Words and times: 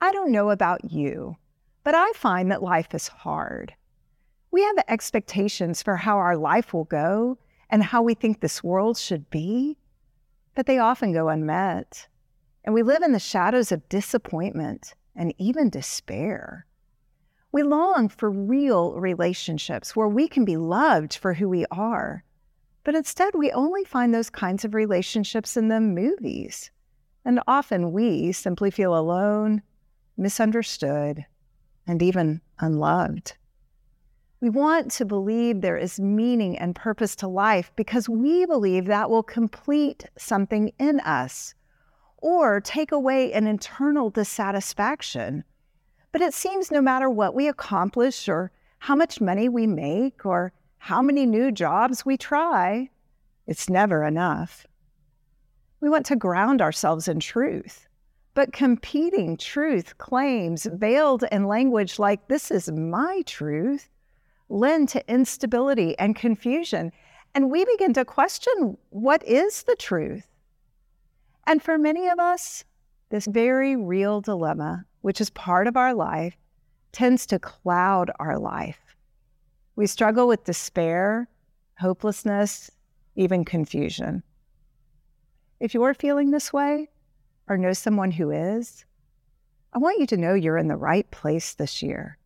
I 0.00 0.12
don't 0.12 0.32
know 0.32 0.50
about 0.50 0.90
you, 0.90 1.36
but 1.84 1.94
I 1.94 2.12
find 2.12 2.50
that 2.50 2.62
life 2.62 2.94
is 2.94 3.08
hard. 3.08 3.74
We 4.50 4.62
have 4.62 4.84
expectations 4.88 5.82
for 5.82 5.96
how 5.96 6.16
our 6.16 6.36
life 6.36 6.72
will 6.72 6.84
go 6.84 7.36
and 7.68 7.82
how 7.82 8.02
we 8.02 8.14
think 8.14 8.40
this 8.40 8.64
world 8.64 8.96
should 8.96 9.28
be, 9.30 9.76
but 10.54 10.66
they 10.66 10.78
often 10.78 11.12
go 11.12 11.28
unmet. 11.28 12.08
And 12.64 12.74
we 12.74 12.82
live 12.82 13.02
in 13.02 13.12
the 13.12 13.18
shadows 13.18 13.72
of 13.72 13.88
disappointment 13.88 14.94
and 15.14 15.34
even 15.38 15.70
despair. 15.70 16.66
We 17.52 17.62
long 17.62 18.08
for 18.08 18.30
real 18.30 18.94
relationships 18.94 19.94
where 19.94 20.08
we 20.08 20.28
can 20.28 20.44
be 20.44 20.56
loved 20.56 21.14
for 21.14 21.34
who 21.34 21.48
we 21.48 21.66
are. 21.70 22.24
But 22.84 22.94
instead, 22.94 23.34
we 23.34 23.52
only 23.52 23.84
find 23.84 24.14
those 24.14 24.30
kinds 24.30 24.64
of 24.64 24.74
relationships 24.74 25.56
in 25.56 25.68
the 25.68 25.80
movies. 25.80 26.70
And 27.24 27.40
often 27.46 27.92
we 27.92 28.32
simply 28.32 28.70
feel 28.70 28.96
alone, 28.96 29.62
misunderstood, 30.20 31.24
and 31.86 32.02
even 32.02 32.40
unloved. 32.58 33.36
We 34.40 34.50
want 34.50 34.90
to 34.92 35.04
believe 35.04 35.60
there 35.60 35.76
is 35.76 35.98
meaning 35.98 36.58
and 36.58 36.74
purpose 36.74 37.16
to 37.16 37.28
life 37.28 37.72
because 37.76 38.08
we 38.08 38.46
believe 38.46 38.86
that 38.86 39.10
will 39.10 39.22
complete 39.22 40.04
something 40.16 40.72
in 40.78 41.00
us 41.00 41.54
or 42.18 42.60
take 42.60 42.92
away 42.92 43.32
an 43.32 43.46
internal 43.46 44.10
dissatisfaction 44.10 45.44
but 46.12 46.22
it 46.22 46.34
seems 46.34 46.70
no 46.70 46.80
matter 46.80 47.08
what 47.08 47.34
we 47.34 47.48
accomplish 47.48 48.28
or 48.28 48.50
how 48.78 48.96
much 48.96 49.20
money 49.20 49.48
we 49.48 49.66
make 49.66 50.26
or 50.26 50.52
how 50.78 51.02
many 51.02 51.26
new 51.26 51.52
jobs 51.52 52.04
we 52.04 52.16
try, 52.16 52.90
it's 53.46 53.68
never 53.68 54.04
enough. 54.04 54.66
We 55.80 55.88
want 55.88 56.06
to 56.06 56.16
ground 56.16 56.60
ourselves 56.60 57.06
in 57.06 57.20
truth, 57.20 57.86
but 58.40 58.54
competing 58.54 59.36
truth 59.36 59.98
claims 59.98 60.64
veiled 60.64 61.24
in 61.30 61.44
language 61.44 61.98
like, 61.98 62.26
this 62.28 62.50
is 62.50 62.72
my 62.72 63.22
truth, 63.26 63.90
lend 64.48 64.88
to 64.88 65.12
instability 65.12 65.94
and 65.98 66.16
confusion. 66.16 66.90
And 67.34 67.50
we 67.50 67.66
begin 67.66 67.92
to 67.92 68.04
question 68.06 68.78
what 68.88 69.22
is 69.24 69.64
the 69.64 69.76
truth? 69.76 70.26
And 71.46 71.62
for 71.62 71.76
many 71.76 72.08
of 72.08 72.18
us, 72.18 72.64
this 73.10 73.26
very 73.26 73.76
real 73.76 74.22
dilemma 74.22 74.86
which 75.02 75.20
is 75.20 75.28
part 75.28 75.66
of 75.66 75.76
our 75.76 75.92
life, 75.92 76.34
tends 76.92 77.26
to 77.26 77.38
cloud 77.38 78.10
our 78.18 78.38
life. 78.38 78.80
We 79.76 79.86
struggle 79.86 80.26
with 80.26 80.44
despair, 80.44 81.28
hopelessness, 81.78 82.70
even 83.16 83.44
confusion. 83.44 84.22
If 85.60 85.74
you're 85.74 85.92
feeling 85.92 86.30
this 86.30 86.54
way 86.54 86.88
or 87.50 87.58
know 87.58 87.72
someone 87.72 88.12
who 88.12 88.30
is, 88.30 88.84
I 89.72 89.78
want 89.78 89.98
you 89.98 90.06
to 90.06 90.16
know 90.16 90.34
you're 90.34 90.56
in 90.56 90.68
the 90.68 90.76
right 90.76 91.10
place 91.10 91.54
this 91.54 91.82
year. 91.82 92.16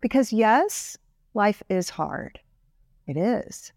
Because 0.00 0.32
yes, 0.32 0.98
life 1.34 1.62
is 1.70 1.88
hard. 1.88 2.40
It 3.06 3.16
is. 3.16 3.72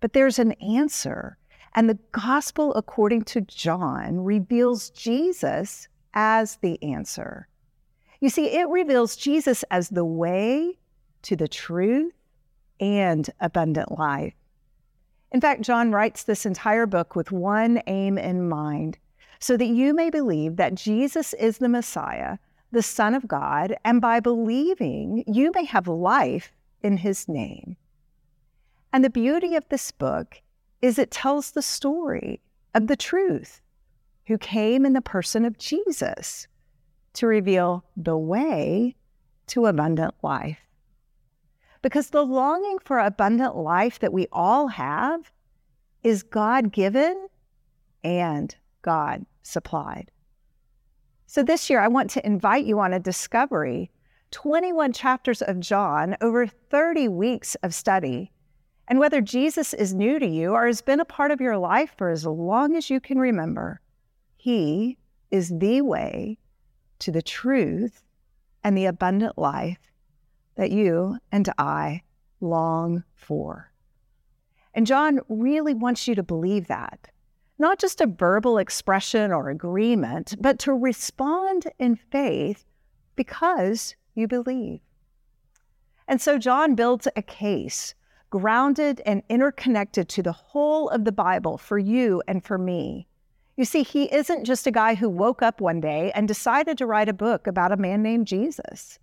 But 0.00 0.14
there's 0.14 0.38
an 0.38 0.52
answer. 0.52 1.36
And 1.74 1.90
the 1.90 1.98
gospel, 2.12 2.74
according 2.74 3.24
to 3.24 3.42
John, 3.42 4.24
reveals 4.24 4.90
Jesus 4.90 5.88
as 6.14 6.56
the 6.56 6.82
answer. 6.82 7.46
You 8.20 8.30
see, 8.30 8.46
it 8.46 8.68
reveals 8.68 9.14
Jesus 9.14 9.62
as 9.70 9.90
the 9.90 10.04
way 10.04 10.78
to 11.22 11.36
the 11.36 11.48
truth 11.48 12.14
and 12.80 13.28
abundant 13.40 13.98
life. 13.98 14.34
In 15.32 15.40
fact, 15.42 15.60
John 15.60 15.92
writes 15.92 16.22
this 16.22 16.46
entire 16.46 16.86
book 16.86 17.14
with 17.14 17.30
one 17.30 17.82
aim 17.86 18.16
in 18.16 18.48
mind 18.48 18.96
so 19.38 19.56
that 19.56 19.66
you 19.66 19.94
may 19.94 20.10
believe 20.10 20.56
that 20.56 20.74
Jesus 20.74 21.32
is 21.34 21.58
the 21.58 21.68
Messiah, 21.68 22.38
the 22.72 22.82
Son 22.82 23.14
of 23.14 23.28
God, 23.28 23.76
and 23.84 24.00
by 24.00 24.20
believing, 24.20 25.24
you 25.26 25.52
may 25.54 25.64
have 25.64 25.88
life 25.88 26.52
in 26.82 26.96
his 26.96 27.28
name. 27.28 27.76
And 28.92 29.04
the 29.04 29.10
beauty 29.10 29.54
of 29.54 29.68
this 29.68 29.90
book 29.90 30.40
is 30.80 30.98
it 30.98 31.10
tells 31.10 31.50
the 31.50 31.62
story 31.62 32.40
of 32.74 32.86
the 32.86 32.96
truth 32.96 33.60
who 34.26 34.38
came 34.38 34.84
in 34.84 34.92
the 34.92 35.00
person 35.00 35.44
of 35.44 35.58
Jesus 35.58 36.46
to 37.14 37.26
reveal 37.26 37.84
the 37.96 38.16
way 38.16 38.94
to 39.48 39.66
abundant 39.66 40.14
life. 40.22 40.58
Because 41.82 42.10
the 42.10 42.22
longing 42.22 42.78
for 42.84 42.98
abundant 42.98 43.56
life 43.56 43.98
that 44.00 44.12
we 44.12 44.26
all 44.32 44.68
have 44.68 45.30
is 46.02 46.22
God 46.22 46.72
given 46.72 47.28
and 48.04 48.54
God 48.88 49.26
supplied. 49.42 50.10
So 51.26 51.42
this 51.42 51.68
year, 51.68 51.78
I 51.78 51.88
want 51.88 52.08
to 52.12 52.24
invite 52.24 52.64
you 52.64 52.80
on 52.80 52.94
a 52.94 52.98
discovery 52.98 53.90
21 54.30 54.94
chapters 54.94 55.42
of 55.42 55.60
John 55.60 56.16
over 56.22 56.46
30 56.46 57.08
weeks 57.08 57.54
of 57.56 57.74
study. 57.74 58.32
And 58.88 58.98
whether 58.98 59.20
Jesus 59.20 59.74
is 59.74 59.92
new 59.92 60.18
to 60.18 60.26
you 60.26 60.54
or 60.54 60.66
has 60.66 60.80
been 60.80 61.00
a 61.00 61.04
part 61.04 61.30
of 61.30 61.38
your 61.38 61.58
life 61.58 61.92
for 61.98 62.08
as 62.08 62.24
long 62.24 62.76
as 62.76 62.88
you 62.88 62.98
can 62.98 63.18
remember, 63.18 63.82
he 64.38 64.96
is 65.30 65.52
the 65.58 65.82
way 65.82 66.38
to 67.00 67.12
the 67.12 67.20
truth 67.20 68.02
and 68.64 68.74
the 68.74 68.86
abundant 68.86 69.36
life 69.36 69.92
that 70.54 70.70
you 70.70 71.18
and 71.30 71.46
I 71.58 72.04
long 72.40 73.04
for. 73.14 73.70
And 74.72 74.86
John 74.86 75.20
really 75.28 75.74
wants 75.74 76.08
you 76.08 76.14
to 76.14 76.22
believe 76.22 76.68
that. 76.68 77.10
Not 77.58 77.78
just 77.78 78.00
a 78.00 78.06
verbal 78.06 78.58
expression 78.58 79.32
or 79.32 79.50
agreement, 79.50 80.36
but 80.40 80.58
to 80.60 80.72
respond 80.72 81.66
in 81.78 81.96
faith 81.96 82.64
because 83.16 83.96
you 84.14 84.28
believe. 84.28 84.80
And 86.06 86.20
so 86.20 86.38
John 86.38 86.74
builds 86.74 87.08
a 87.16 87.22
case 87.22 87.94
grounded 88.30 89.00
and 89.06 89.22
interconnected 89.28 90.08
to 90.10 90.22
the 90.22 90.32
whole 90.32 90.88
of 90.90 91.04
the 91.04 91.12
Bible 91.12 91.56
for 91.56 91.78
you 91.78 92.22
and 92.28 92.44
for 92.44 92.58
me 92.58 93.08
you 93.58 93.64
see, 93.64 93.82
he 93.82 94.04
isn't 94.14 94.44
just 94.44 94.68
a 94.68 94.70
guy 94.70 94.94
who 94.94 95.10
woke 95.10 95.42
up 95.42 95.60
one 95.60 95.80
day 95.80 96.12
and 96.14 96.28
decided 96.28 96.78
to 96.78 96.86
write 96.86 97.08
a 97.08 97.12
book 97.12 97.48
about 97.48 97.72
a 97.72 97.76
man 97.76 98.02
named 98.02 98.28
Jesus. 98.28 99.00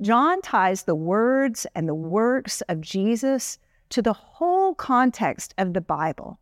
John 0.00 0.40
ties 0.40 0.84
the 0.84 0.94
words 0.94 1.66
and 1.74 1.86
the 1.86 1.94
works 1.94 2.62
of 2.62 2.80
Jesus 2.80 3.58
to 3.90 4.00
the 4.00 4.14
whole 4.14 4.74
context 4.74 5.52
of 5.58 5.74
the 5.74 5.82
Bible. 5.82 6.40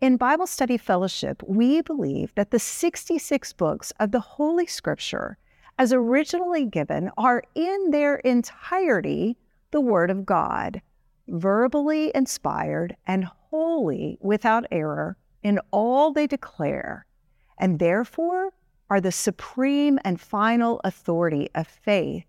In 0.00 0.16
Bible 0.16 0.46
Study 0.46 0.76
Fellowship, 0.76 1.42
we 1.44 1.82
believe 1.82 2.32
that 2.36 2.52
the 2.52 2.60
66 2.60 3.52
books 3.54 3.92
of 3.98 4.12
the 4.12 4.20
Holy 4.20 4.64
Scripture, 4.64 5.38
as 5.76 5.92
originally 5.92 6.66
given, 6.66 7.10
are 7.18 7.42
in 7.56 7.90
their 7.90 8.14
entirety 8.18 9.36
the 9.72 9.80
Word 9.80 10.12
of 10.12 10.24
God, 10.24 10.80
verbally 11.26 12.12
inspired 12.14 12.96
and 13.08 13.24
wholly 13.24 14.18
without 14.20 14.66
error 14.70 15.16
in 15.42 15.58
all 15.72 16.12
they 16.12 16.28
declare, 16.28 17.04
and 17.58 17.80
therefore 17.80 18.52
are 18.88 19.00
the 19.00 19.10
supreme 19.10 19.98
and 20.04 20.20
final 20.20 20.80
authority 20.84 21.48
of 21.56 21.66
faith 21.66 22.24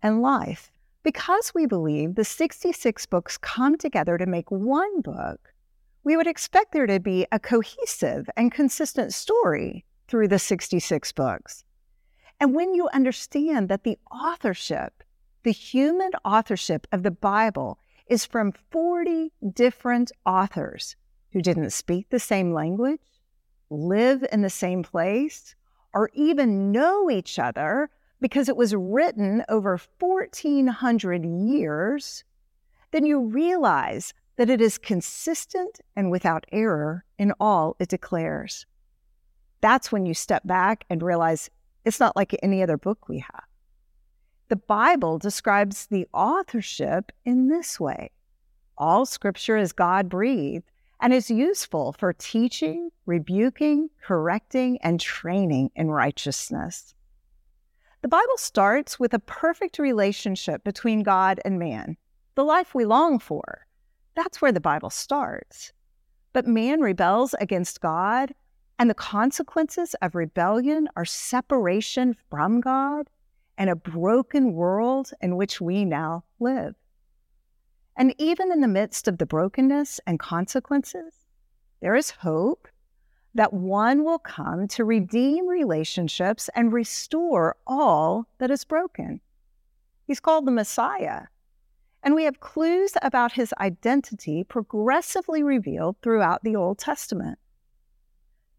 and 0.00 0.22
life. 0.22 0.70
Because 1.02 1.52
we 1.56 1.66
believe 1.66 2.14
the 2.14 2.24
66 2.24 3.04
books 3.06 3.36
come 3.36 3.76
together 3.76 4.16
to 4.16 4.26
make 4.26 4.48
one 4.52 5.00
book, 5.00 5.52
we 6.04 6.16
would 6.16 6.26
expect 6.26 6.72
there 6.72 6.86
to 6.86 6.98
be 6.98 7.26
a 7.30 7.38
cohesive 7.38 8.28
and 8.36 8.52
consistent 8.52 9.12
story 9.12 9.84
through 10.08 10.28
the 10.28 10.38
66 10.38 11.12
books. 11.12 11.64
And 12.40 12.54
when 12.54 12.74
you 12.74 12.88
understand 12.92 13.68
that 13.68 13.84
the 13.84 13.98
authorship, 14.10 15.02
the 15.42 15.52
human 15.52 16.10
authorship 16.24 16.86
of 16.90 17.02
the 17.02 17.10
Bible, 17.10 17.78
is 18.06 18.24
from 18.24 18.52
40 18.70 19.32
different 19.52 20.10
authors 20.24 20.96
who 21.32 21.42
didn't 21.42 21.70
speak 21.70 22.08
the 22.08 22.18
same 22.18 22.52
language, 22.52 23.00
live 23.68 24.24
in 24.32 24.42
the 24.42 24.50
same 24.50 24.82
place, 24.82 25.54
or 25.92 26.10
even 26.14 26.72
know 26.72 27.10
each 27.10 27.38
other 27.38 27.90
because 28.20 28.48
it 28.48 28.56
was 28.56 28.74
written 28.74 29.44
over 29.48 29.78
1,400 29.98 31.24
years, 31.24 32.24
then 32.90 33.06
you 33.06 33.20
realize 33.20 34.12
that 34.40 34.48
it 34.48 34.62
is 34.62 34.78
consistent 34.78 35.82
and 35.94 36.10
without 36.10 36.46
error 36.50 37.04
in 37.18 37.30
all 37.38 37.76
it 37.78 37.90
declares. 37.90 38.64
That's 39.60 39.92
when 39.92 40.06
you 40.06 40.14
step 40.14 40.46
back 40.46 40.86
and 40.88 41.02
realize 41.02 41.50
it's 41.84 42.00
not 42.00 42.16
like 42.16 42.34
any 42.42 42.62
other 42.62 42.78
book 42.78 43.06
we 43.06 43.18
have. 43.18 43.44
The 44.48 44.56
Bible 44.56 45.18
describes 45.18 45.84
the 45.84 46.08
authorship 46.14 47.12
in 47.26 47.48
this 47.48 47.78
way 47.78 48.12
all 48.78 49.04
scripture 49.04 49.58
is 49.58 49.74
God 49.74 50.08
breathed 50.08 50.70
and 51.02 51.12
is 51.12 51.30
useful 51.30 51.92
for 51.92 52.14
teaching, 52.14 52.88
rebuking, 53.04 53.90
correcting, 54.02 54.78
and 54.80 54.98
training 54.98 55.70
in 55.76 55.90
righteousness. 55.90 56.94
The 58.00 58.08
Bible 58.08 58.38
starts 58.38 58.98
with 58.98 59.12
a 59.12 59.18
perfect 59.18 59.78
relationship 59.78 60.64
between 60.64 61.02
God 61.02 61.42
and 61.44 61.58
man, 61.58 61.98
the 62.36 62.44
life 62.44 62.74
we 62.74 62.86
long 62.86 63.18
for. 63.18 63.66
That's 64.14 64.42
where 64.42 64.52
the 64.52 64.60
Bible 64.60 64.90
starts. 64.90 65.72
But 66.32 66.46
man 66.46 66.80
rebels 66.80 67.34
against 67.40 67.80
God, 67.80 68.34
And 68.80 68.88
the 68.88 68.94
consequences 68.94 69.94
of 70.00 70.14
rebellion 70.14 70.88
are 70.96 71.04
separation 71.04 72.16
from 72.30 72.62
God 72.62 73.10
and 73.58 73.68
a 73.68 73.76
broken 73.76 74.54
world 74.54 75.12
in 75.20 75.36
which 75.36 75.60
we 75.60 75.84
now 75.84 76.24
live. 76.38 76.74
And 77.94 78.14
even 78.16 78.50
in 78.50 78.62
the 78.62 78.66
midst 78.66 79.06
of 79.06 79.18
the 79.18 79.26
brokenness 79.26 80.00
and 80.06 80.18
consequences, 80.18 81.12
there 81.82 81.94
is 81.94 82.10
hope 82.10 82.68
that 83.34 83.52
one 83.52 84.02
will 84.02 84.18
come 84.18 84.66
to 84.68 84.86
redeem 84.86 85.46
relationships 85.46 86.48
and 86.54 86.72
restore 86.72 87.56
all 87.66 88.26
that 88.38 88.50
is 88.50 88.64
broken. 88.64 89.20
He's 90.06 90.20
called 90.20 90.46
the 90.46 90.52
Messiah. 90.52 91.24
And 92.02 92.14
we 92.14 92.24
have 92.24 92.40
clues 92.40 92.92
about 93.02 93.32
his 93.32 93.52
identity 93.60 94.44
progressively 94.44 95.42
revealed 95.42 95.96
throughout 96.02 96.42
the 96.42 96.56
Old 96.56 96.78
Testament. 96.78 97.38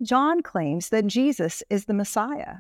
John 0.01 0.41
claims 0.41 0.89
that 0.89 1.07
Jesus 1.07 1.63
is 1.69 1.85
the 1.85 1.93
Messiah 1.93 2.57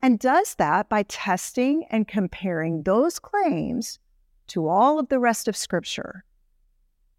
and 0.00 0.18
does 0.18 0.56
that 0.56 0.88
by 0.88 1.04
testing 1.04 1.84
and 1.90 2.08
comparing 2.08 2.82
those 2.82 3.18
claims 3.18 4.00
to 4.48 4.68
all 4.68 4.98
of 4.98 5.08
the 5.08 5.20
rest 5.20 5.46
of 5.46 5.56
Scripture. 5.56 6.24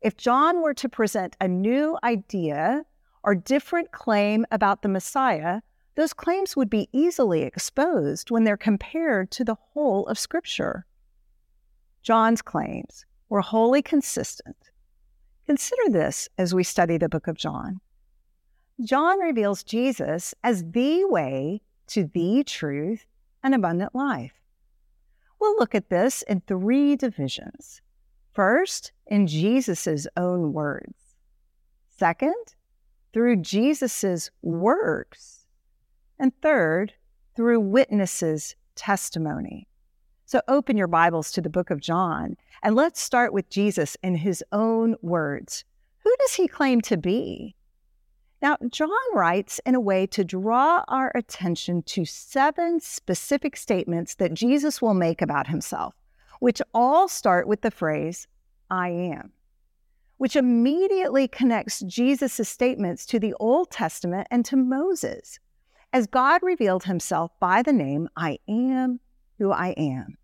If 0.02 0.18
John 0.18 0.62
were 0.62 0.74
to 0.74 0.90
present 0.90 1.38
a 1.40 1.48
new 1.48 1.98
idea 2.04 2.84
or 3.24 3.36
different 3.36 3.94
claim 3.94 4.46
about 4.52 4.82
the 4.82 4.90
Messiah, 4.90 5.62
those 5.96 6.14
claims 6.14 6.58
would 6.58 6.70
be 6.70 6.90
easily 6.92 7.44
exposed 7.44 8.32
when 8.32 8.44
they're 8.44 8.58
compared 8.58 9.32
to 9.32 9.46
the 9.46 9.56
whole 9.56 10.06
of 10.08 10.20
Scripture. 10.20 10.86
John's 12.04 12.42
claims 12.42 13.06
were 13.30 13.42
wholly 13.42 13.82
consistent. 13.82 14.58
Consider 15.46 15.90
this 15.90 16.30
as 16.38 16.54
we 16.54 16.64
study 16.64 16.98
the 16.98 17.10
book 17.10 17.28
of 17.28 17.38
John. 17.38 17.80
John 18.82 19.20
reveals 19.20 19.64
Jesus 19.64 20.34
as 20.44 20.64
the 20.72 21.06
way 21.06 21.62
to 21.88 22.04
the 22.14 22.44
truth 22.44 23.06
and 23.42 23.56
abundant 23.56 23.96
life. 23.96 24.34
We'll 25.40 25.58
look 25.58 25.76
at 25.76 25.90
this 25.90 26.22
in 26.24 26.42
three 26.42 26.96
divisions. 26.96 27.82
First, 28.34 28.92
in 29.08 29.28
Jesus' 29.28 30.08
own 30.18 30.54
words. 30.54 31.16
Second, 31.88 32.56
through 33.14 33.38
Jesus' 33.38 34.32
works. 34.42 35.46
And 36.20 36.34
third, 36.42 36.94
through 37.36 37.60
witnesses' 37.60 38.56
testimony. 38.76 39.68
So 40.34 40.42
open 40.48 40.78
your 40.78 40.88
Bibles 40.88 41.32
to 41.34 41.42
the 41.42 41.50
book 41.52 41.70
of 41.70 41.80
John 41.80 42.38
and 42.64 42.74
let's 42.74 43.00
start 43.00 43.34
with 43.34 43.52
Jesus 43.52 43.96
in 44.02 44.16
his 44.16 44.44
own 44.52 44.96
words. 45.04 45.64
Who 46.00 46.12
does 46.22 46.34
he 46.34 46.48
claim 46.48 46.82
to 46.82 46.98
be? 46.98 47.56
Now, 48.42 48.58
John 48.72 48.90
writes 49.14 49.62
in 49.64 49.76
a 49.76 49.80
way 49.80 50.08
to 50.08 50.24
draw 50.24 50.84
our 50.88 51.12
attention 51.14 51.84
to 51.84 52.04
seven 52.06 52.80
specific 52.80 53.56
statements 53.56 54.16
that 54.16 54.34
Jesus 54.34 54.82
will 54.82 54.96
make 54.96 55.22
about 55.22 55.46
himself, 55.46 55.94
which 56.40 56.64
all 56.74 57.08
start 57.08 57.48
with 57.48 57.62
the 57.62 57.70
phrase, 57.70 58.28
I 58.72 58.90
am, 58.90 59.34
which 60.18 60.36
immediately 60.36 61.28
connects 61.28 61.82
Jesus' 61.82 62.50
statements 62.50 63.06
to 63.06 63.20
the 63.20 63.36
Old 63.40 63.70
Testament 63.70 64.28
and 64.32 64.44
to 64.46 64.56
Moses, 64.56 65.38
as 65.94 66.08
God 66.08 66.42
revealed 66.42 66.86
himself 66.86 67.30
by 67.40 67.62
the 67.62 67.72
name, 67.72 68.10
I 68.18 68.40
am 68.48 69.00
who 69.38 69.52
I 69.52 69.76
am. 69.78 70.18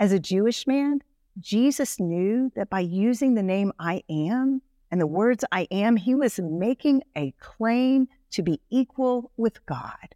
As 0.00 0.12
a 0.12 0.18
Jewish 0.18 0.66
man, 0.66 1.00
Jesus 1.40 2.00
knew 2.00 2.50
that 2.56 2.70
by 2.70 2.80
using 2.80 3.34
the 3.34 3.42
name 3.42 3.72
I 3.78 4.02
am, 4.08 4.60
and 4.90 5.00
the 5.00 5.06
words 5.06 5.44
I 5.50 5.66
am, 5.70 5.96
he 5.96 6.14
was 6.14 6.38
making 6.38 7.02
a 7.16 7.32
claim 7.40 8.08
to 8.30 8.42
be 8.42 8.60
equal 8.70 9.30
with 9.36 9.64
God. 9.66 10.14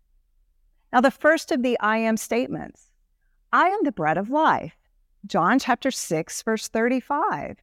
Now, 0.93 1.01
the 1.01 1.11
first 1.11 1.53
of 1.53 1.63
the 1.63 1.79
I 1.81 1.99
am 1.99 2.17
statements 2.17 2.91
I 3.53 3.69
am 3.69 3.81
the 3.83 3.93
bread 3.93 4.19
of 4.19 4.31
life. 4.31 4.77
John 5.27 5.59
chapter 5.59 5.91
6, 5.91 6.43
verse 6.43 6.69
35. 6.69 7.57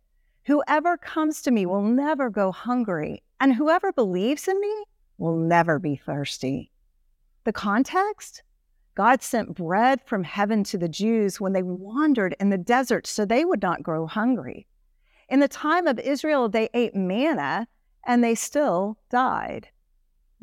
Whoever 0.46 0.98
comes 0.98 1.42
to 1.42 1.52
me 1.52 1.66
will 1.66 1.84
never 1.84 2.30
go 2.30 2.52
hungry, 2.52 3.24
and 3.40 3.54
whoever 3.54 3.92
believes 3.92 4.48
in 4.48 4.60
me 4.60 4.84
will 5.18 5.38
never 5.38 5.80
be 5.80 5.96
thirsty. 5.96 6.72
The 7.46 7.54
context? 7.54 8.44
God 8.96 9.22
sent 9.22 9.56
bread 9.56 10.02
from 10.06 10.24
heaven 10.24 10.64
to 10.66 10.78
the 10.78 10.88
Jews 10.88 11.40
when 11.40 11.52
they 11.52 11.64
wandered 11.64 12.36
in 12.40 12.50
the 12.50 12.58
desert 12.58 13.06
so 13.06 13.26
they 13.26 13.44
would 13.44 13.62
not 13.62 13.84
grow 13.84 14.08
hungry. 14.08 14.68
In 15.28 15.42
the 15.42 15.50
time 15.50 15.86
of 15.86 16.00
Israel, 16.00 16.48
they 16.48 16.70
ate 16.74 16.96
manna 16.96 17.68
and 18.06 18.24
they 18.24 18.36
still 18.36 18.98
died. 19.10 19.68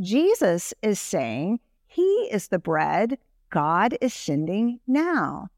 Jesus 0.01 0.75
is 0.83 1.01
saying 1.01 1.61
he 1.87 2.03
is 2.31 2.49
the 2.49 2.59
bread 2.59 3.19
God 3.51 3.97
is 4.01 4.13
sending 4.13 4.81
now. 4.87 5.49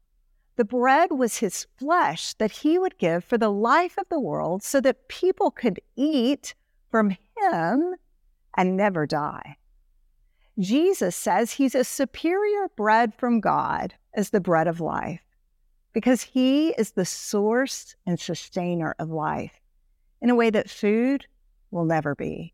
The 0.57 0.65
bread 0.65 1.11
was 1.11 1.37
his 1.37 1.67
flesh 1.77 2.33
that 2.35 2.51
he 2.51 2.77
would 2.77 2.97
give 2.97 3.25
for 3.25 3.37
the 3.37 3.51
life 3.51 3.97
of 3.97 4.07
the 4.09 4.19
world 4.19 4.63
so 4.63 4.79
that 4.81 5.09
people 5.09 5.51
could 5.51 5.81
eat 5.97 6.55
from 6.91 7.09
him 7.09 7.95
and 8.55 8.77
never 8.77 9.05
die. 9.05 9.57
Jesus 10.59 11.15
says 11.15 11.51
he's 11.51 11.75
a 11.75 11.83
superior 11.83 12.69
bread 12.75 13.13
from 13.13 13.39
God 13.39 13.93
as 14.13 14.29
the 14.29 14.39
bread 14.39 14.67
of 14.67 14.79
life 14.79 15.21
because 15.95 16.21
He 16.21 16.71
is 16.71 16.91
the 16.91 17.05
source 17.05 17.95
and 18.05 18.19
sustainer 18.19 18.93
of 18.99 19.09
life 19.09 19.61
in 20.21 20.29
a 20.29 20.35
way 20.35 20.49
that 20.49 20.69
food 20.69 21.25
will 21.71 21.85
never 21.85 22.13
be. 22.13 22.53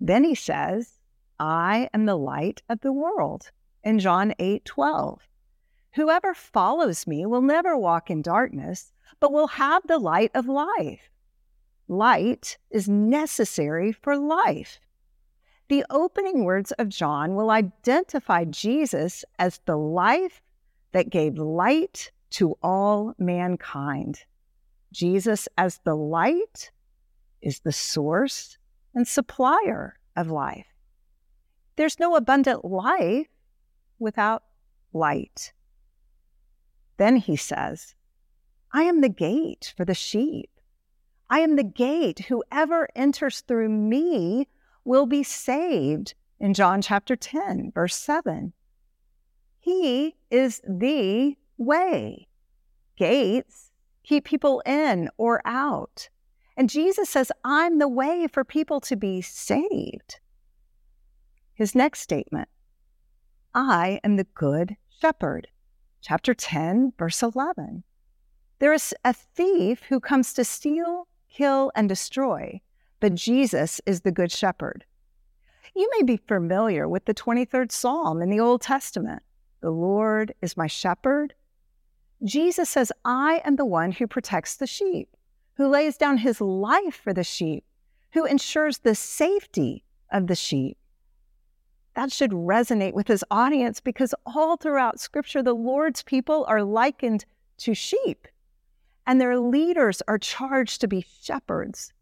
Then 0.00 0.24
He 0.24 0.34
says, 0.34 0.94
I 1.38 1.90
am 1.92 2.06
the 2.06 2.16
light 2.16 2.62
of 2.70 2.80
the 2.80 2.92
world 2.92 3.50
in 3.84 3.98
John 3.98 4.34
8 4.38 4.64
12. 4.64 5.20
Whoever 5.94 6.32
follows 6.32 7.06
me 7.06 7.26
will 7.26 7.42
never 7.42 7.76
walk 7.76 8.10
in 8.10 8.22
darkness, 8.22 8.92
but 9.20 9.30
will 9.32 9.48
have 9.48 9.82
the 9.86 9.98
light 9.98 10.30
of 10.34 10.48
life. 10.48 11.10
Light 11.86 12.56
is 12.70 12.88
necessary 12.88 13.92
for 13.92 14.16
life. 14.16 14.80
The 15.68 15.84
opening 15.90 16.44
words 16.44 16.72
of 16.72 16.88
John 16.88 17.34
will 17.34 17.50
identify 17.50 18.44
Jesus 18.44 19.24
as 19.38 19.60
the 19.64 19.76
life 19.76 20.40
that 20.92 21.10
gave 21.10 21.38
light 21.38 22.12
to 22.30 22.56
all 22.62 23.14
mankind. 23.18 24.20
Jesus, 24.92 25.48
as 25.58 25.80
the 25.84 25.96
light, 25.96 26.70
is 27.42 27.60
the 27.60 27.72
source 27.72 28.58
and 28.94 29.06
supplier 29.06 29.98
of 30.14 30.30
life. 30.30 30.66
There's 31.76 31.98
no 31.98 32.14
abundant 32.14 32.64
life 32.64 33.28
without 33.98 34.44
light. 34.92 35.52
Then 36.96 37.16
he 37.16 37.36
says, 37.36 37.94
I 38.72 38.84
am 38.84 39.00
the 39.00 39.08
gate 39.08 39.74
for 39.76 39.84
the 39.84 39.94
sheep. 39.94 40.50
I 41.28 41.40
am 41.40 41.56
the 41.56 41.64
gate. 41.64 42.20
Whoever 42.20 42.88
enters 42.94 43.40
through 43.40 43.68
me 43.68 44.48
will 44.86 45.06
be 45.06 45.22
saved. 45.22 46.14
In 46.38 46.54
John 46.54 46.82
chapter 46.82 47.16
10, 47.16 47.72
verse 47.74 47.96
7. 47.96 48.52
He 49.58 50.14
is 50.30 50.60
the 50.68 51.34
way. 51.58 52.28
Gates 52.96 53.70
keep 54.04 54.24
people 54.24 54.62
in 54.64 55.08
or 55.16 55.42
out. 55.44 56.08
And 56.56 56.70
Jesus 56.70 57.10
says, 57.10 57.32
I'm 57.44 57.78
the 57.78 57.88
way 57.88 58.26
for 58.32 58.44
people 58.44 58.80
to 58.82 58.96
be 58.96 59.20
saved. 59.20 60.20
His 61.54 61.74
next 61.74 62.00
statement 62.00 62.48
I 63.54 64.00
am 64.04 64.16
the 64.16 64.24
good 64.34 64.76
shepherd. 65.00 65.48
Chapter 66.02 66.34
10, 66.34 66.92
verse 66.98 67.22
11. 67.22 67.82
There 68.58 68.72
is 68.72 68.94
a 69.04 69.12
thief 69.12 69.82
who 69.88 69.98
comes 69.98 70.32
to 70.34 70.44
steal, 70.44 71.08
kill, 71.30 71.72
and 71.74 71.88
destroy, 71.88 72.60
but 73.06 73.14
Jesus 73.14 73.80
is 73.86 74.00
the 74.00 74.10
good 74.10 74.32
shepherd. 74.32 74.84
You 75.76 75.88
may 75.96 76.02
be 76.02 76.16
familiar 76.16 76.88
with 76.88 77.04
the 77.04 77.14
23rd 77.14 77.70
Psalm 77.70 78.20
in 78.20 78.30
the 78.30 78.40
Old 78.40 78.62
Testament. 78.62 79.22
The 79.60 79.70
Lord 79.70 80.34
is 80.42 80.56
my 80.56 80.66
shepherd. 80.66 81.32
Jesus 82.24 82.68
says, 82.68 82.90
I 83.04 83.42
am 83.44 83.54
the 83.54 83.64
one 83.64 83.92
who 83.92 84.08
protects 84.08 84.56
the 84.56 84.66
sheep, 84.66 85.08
who 85.54 85.68
lays 85.68 85.96
down 85.96 86.16
his 86.18 86.40
life 86.40 87.00
for 87.00 87.12
the 87.12 87.22
sheep, 87.22 87.64
who 88.12 88.24
ensures 88.24 88.78
the 88.78 88.96
safety 88.96 89.84
of 90.10 90.26
the 90.26 90.34
sheep. 90.34 90.76
That 91.94 92.10
should 92.10 92.32
resonate 92.32 92.94
with 92.94 93.06
his 93.06 93.22
audience 93.30 93.78
because 93.78 94.16
all 94.26 94.56
throughout 94.56 94.98
scripture, 94.98 95.44
the 95.44 95.54
Lord's 95.54 96.02
people 96.02 96.44
are 96.48 96.64
likened 96.64 97.24
to 97.58 97.72
sheep, 97.72 98.26
and 99.06 99.20
their 99.20 99.38
leaders 99.38 100.02
are 100.08 100.18
charged 100.18 100.80
to 100.80 100.88
be 100.88 101.06
shepherds. 101.22 101.92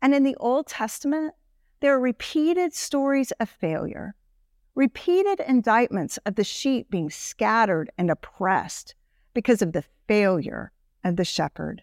And 0.00 0.14
in 0.14 0.22
the 0.22 0.36
Old 0.36 0.66
Testament, 0.66 1.34
there 1.80 1.94
are 1.94 2.00
repeated 2.00 2.74
stories 2.74 3.30
of 3.32 3.48
failure 3.48 4.14
repeated 4.78 5.40
indictments 5.40 6.18
of 6.18 6.36
the 6.36 6.44
sheep 6.44 6.88
being 6.88 7.10
scattered 7.10 7.90
and 7.98 8.12
oppressed 8.12 8.94
because 9.34 9.60
of 9.60 9.72
the 9.72 9.82
failure 10.06 10.70
of 11.02 11.16
the 11.16 11.24
shepherd. 11.24 11.82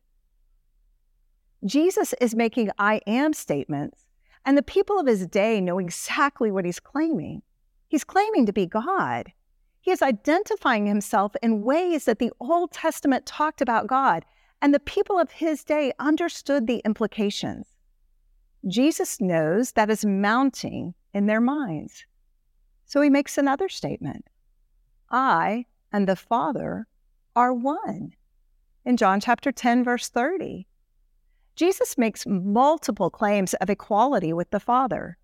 Jesus 1.65 2.13
is 2.21 2.33
making 2.33 2.69
I 2.77 3.01
am 3.05 3.33
statements 3.33 4.07
And 4.45 4.57
the 4.57 4.63
people 4.63 4.97
of 4.97 5.07
his 5.07 5.27
day 5.27 5.59
know 5.59 5.77
exactly 5.77 6.51
what 6.51 6.63
he's 6.63 6.79
claiming. 6.79 7.41
He's 7.89 8.05
claiming 8.05 8.45
to 8.45 8.53
be 8.53 8.65
God. 8.65 9.33
He 9.81 9.91
is 9.91 10.01
identifying 10.01 10.85
himself 10.85 11.35
in 11.43 11.63
ways 11.63 12.05
that 12.05 12.19
the 12.19 12.31
Old 12.39 12.71
Testament 12.71 13.25
talked 13.25 13.61
about 13.61 13.87
God, 13.87 14.23
and 14.61 14.73
the 14.73 14.79
people 14.79 15.19
of 15.19 15.31
his 15.31 15.65
day 15.65 15.91
understood 15.99 16.65
the 16.65 16.81
implications. 16.85 17.74
Jesus 18.67 19.21
knows 19.21 19.73
that 19.73 19.89
is 19.89 20.03
mounting 20.03 20.95
in 21.13 21.27
their 21.27 21.41
minds. 21.41 22.05
So 22.85 23.01
he 23.01 23.09
makes 23.09 23.37
another 23.37 23.69
statement 23.69 24.25
I 25.09 25.65
and 25.91 26.07
the 26.07 26.15
Father 26.15 26.87
are 27.35 27.53
one. 27.53 28.13
In 28.83 28.97
John 28.97 29.19
chapter 29.19 29.51
10, 29.51 29.83
verse 29.83 30.09
30, 30.09 30.67
Jesus 31.55 31.97
makes 31.97 32.25
multiple 32.25 33.09
claims 33.09 33.53
of 33.55 33.69
equality 33.69 34.33
with 34.33 34.49
the 34.49 34.59
Father. 34.59 35.17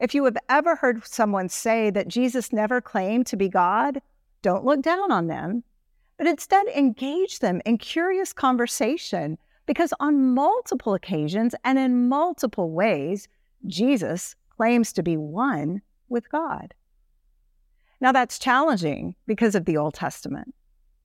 If 0.00 0.14
you 0.14 0.24
have 0.24 0.36
ever 0.48 0.76
heard 0.76 1.06
someone 1.06 1.48
say 1.48 1.90
that 1.90 2.08
Jesus 2.08 2.52
never 2.52 2.80
claimed 2.80 3.26
to 3.26 3.36
be 3.36 3.48
God, 3.48 4.00
don't 4.42 4.64
look 4.64 4.82
down 4.82 5.12
on 5.12 5.26
them, 5.26 5.62
but 6.16 6.26
instead 6.26 6.66
engage 6.68 7.40
them 7.40 7.60
in 7.64 7.78
curious 7.78 8.32
conversation 8.32 9.38
because 9.68 9.92
on 10.00 10.34
multiple 10.34 10.94
occasions 10.94 11.54
and 11.62 11.78
in 11.78 12.08
multiple 12.08 12.70
ways, 12.70 13.28
Jesus 13.66 14.34
claims 14.56 14.94
to 14.94 15.02
be 15.02 15.18
one 15.18 15.82
with 16.08 16.30
God. 16.30 16.72
Now, 18.00 18.10
that's 18.10 18.38
challenging 18.38 19.14
because 19.26 19.54
of 19.54 19.66
the 19.66 19.76
Old 19.76 19.92
Testament, 19.92 20.54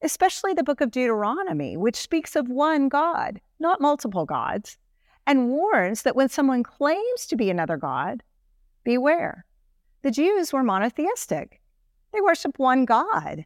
especially 0.01 0.53
the 0.53 0.63
book 0.63 0.79
of 0.79 0.91
Deuteronomy, 0.91 1.75
which 1.75 1.97
speaks 1.97 2.37
of 2.37 2.47
one 2.47 2.87
God, 2.87 3.41
not 3.59 3.81
multiple 3.81 4.25
gods, 4.25 4.77
and 5.27 5.49
warns 5.49 6.03
that 6.03 6.15
when 6.15 6.29
someone 6.29 6.63
claims 6.63 7.25
to 7.27 7.35
be 7.35 7.49
another 7.49 7.75
God, 7.75 8.23
beware. 8.85 9.45
The 10.03 10.11
Jews 10.11 10.53
were 10.53 10.63
monotheistic, 10.63 11.59
they 12.13 12.21
worship 12.21 12.57
one 12.57 12.85
God. 12.85 13.43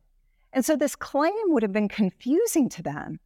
And 0.53 0.63
so 0.63 0.75
this 0.75 0.95
claim 0.95 1.33
would 1.47 1.63
have 1.63 1.73
been 1.73 1.89
confusing 1.89 2.69
to 2.69 2.83
them. 2.83 3.19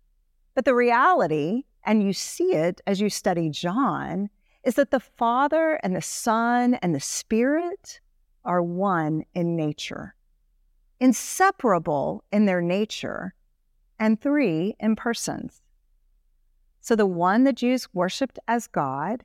But 0.56 0.64
the 0.64 0.76
reality, 0.76 1.66
and 1.84 2.04
you 2.04 2.14
see 2.14 2.54
it 2.54 2.82
as 2.86 3.02
you 3.02 3.10
study 3.10 3.50
John, 3.50 4.30
is 4.64 4.76
that 4.76 4.92
the 4.92 5.00
Father 5.00 5.80
and 5.84 5.96
the 5.96 6.02
Son 6.02 6.76
and 6.76 6.94
the 6.94 7.00
Spirit 7.00 8.00
are 8.46 8.62
one 8.62 9.24
in 9.34 9.56
nature, 9.56 10.16
inseparable 11.00 12.24
in 12.32 12.46
their 12.46 12.62
nature, 12.62 13.34
and 14.00 14.20
three 14.20 14.76
in 14.80 14.96
persons. 14.96 15.62
So 16.80 16.96
the 16.96 17.06
one 17.06 17.44
the 17.44 17.54
Jews 17.54 17.88
worshiped 17.94 18.40
as 18.48 18.68
God, 18.68 19.24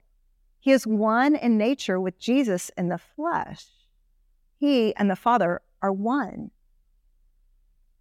he 0.60 0.72
is 0.72 0.86
one 0.86 1.36
in 1.36 1.56
nature 1.56 2.00
with 2.00 2.18
Jesus 2.18 2.70
in 2.76 2.88
the 2.88 2.98
flesh. 2.98 3.66
He 4.58 4.94
and 4.96 5.10
the 5.10 5.16
Father 5.16 5.62
are 5.80 5.92
one. 5.92 6.50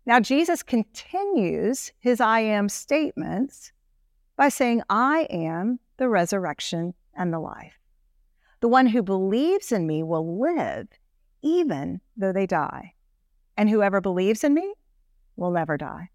Now, 0.06 0.20
Jesus 0.20 0.64
continues 0.64 1.92
his 2.00 2.22
I 2.22 2.40
am 2.42 2.70
statements 2.70 3.72
by 4.36 4.50
saying, 4.50 4.82
I 4.90 5.28
am 5.30 5.80
the 5.98 6.10
resurrection 6.10 6.94
and 7.14 7.32
the 7.34 7.40
life. 7.40 7.74
The 8.60 8.68
one 8.68 8.88
who 8.88 9.04
believes 9.04 9.72
in 9.72 9.86
me 9.88 10.04
will 10.04 10.40
live 10.40 10.88
even 11.42 12.02
though 12.18 12.34
they 12.34 12.48
die. 12.48 12.94
And 13.58 13.70
whoever 13.70 14.02
believes 14.02 14.44
in 14.44 14.54
me 14.54 14.74
will 15.36 15.52
never 15.52 15.78
die. 15.78 16.10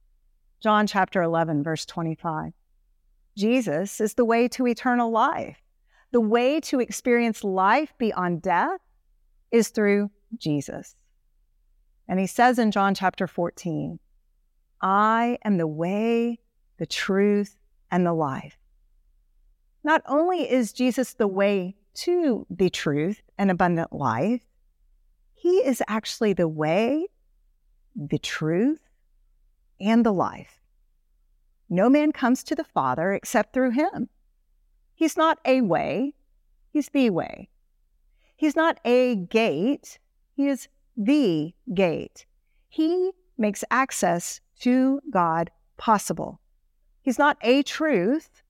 John 0.60 0.86
chapter 0.86 1.22
11, 1.22 1.62
verse 1.62 1.86
25. 1.86 2.52
Jesus 3.36 4.00
is 4.00 4.14
the 4.14 4.24
way 4.24 4.48
to 4.48 4.66
eternal 4.66 5.10
life. 5.10 5.56
The 6.12 6.20
way 6.20 6.60
to 6.60 6.80
experience 6.80 7.44
life 7.44 7.94
beyond 7.96 8.42
death 8.42 8.80
is 9.50 9.68
through 9.68 10.10
Jesus. 10.36 10.96
And 12.08 12.18
he 12.18 12.26
says 12.26 12.58
in 12.58 12.72
John 12.72 12.94
chapter 12.94 13.26
14, 13.26 13.98
I 14.82 15.38
am 15.44 15.56
the 15.56 15.68
way, 15.68 16.40
the 16.78 16.86
truth, 16.86 17.56
and 17.90 18.06
the 18.06 18.12
life. 18.12 18.56
Not 19.82 20.02
only 20.06 20.50
is 20.50 20.72
Jesus 20.72 21.14
the 21.14 21.28
way 21.28 21.76
to 21.94 22.46
the 22.50 22.70
truth 22.70 23.22
and 23.38 23.50
abundant 23.50 23.92
life, 23.92 24.42
he 25.34 25.58
is 25.58 25.82
actually 25.88 26.34
the 26.34 26.48
way, 26.48 27.06
the 27.96 28.18
truth, 28.18 28.80
and 29.80 30.04
the 30.04 30.12
life. 30.12 30.60
No 31.68 31.88
man 31.88 32.12
comes 32.12 32.42
to 32.44 32.54
the 32.54 32.64
Father 32.64 33.12
except 33.12 33.54
through 33.54 33.70
him. 33.70 34.08
He's 34.94 35.16
not 35.16 35.38
a 35.44 35.62
way, 35.62 36.14
he's 36.70 36.90
the 36.90 37.10
way. 37.10 37.48
He's 38.36 38.56
not 38.56 38.80
a 38.84 39.16
gate, 39.16 39.98
he 40.34 40.48
is 40.48 40.68
the 40.96 41.54
gate. 41.72 42.26
He 42.68 43.12
makes 43.38 43.64
access 43.70 44.40
to 44.60 45.00
God 45.10 45.50
possible. 45.76 46.39
He's 47.02 47.18
not 47.18 47.38
a 47.42 47.62
truth. 47.62 48.42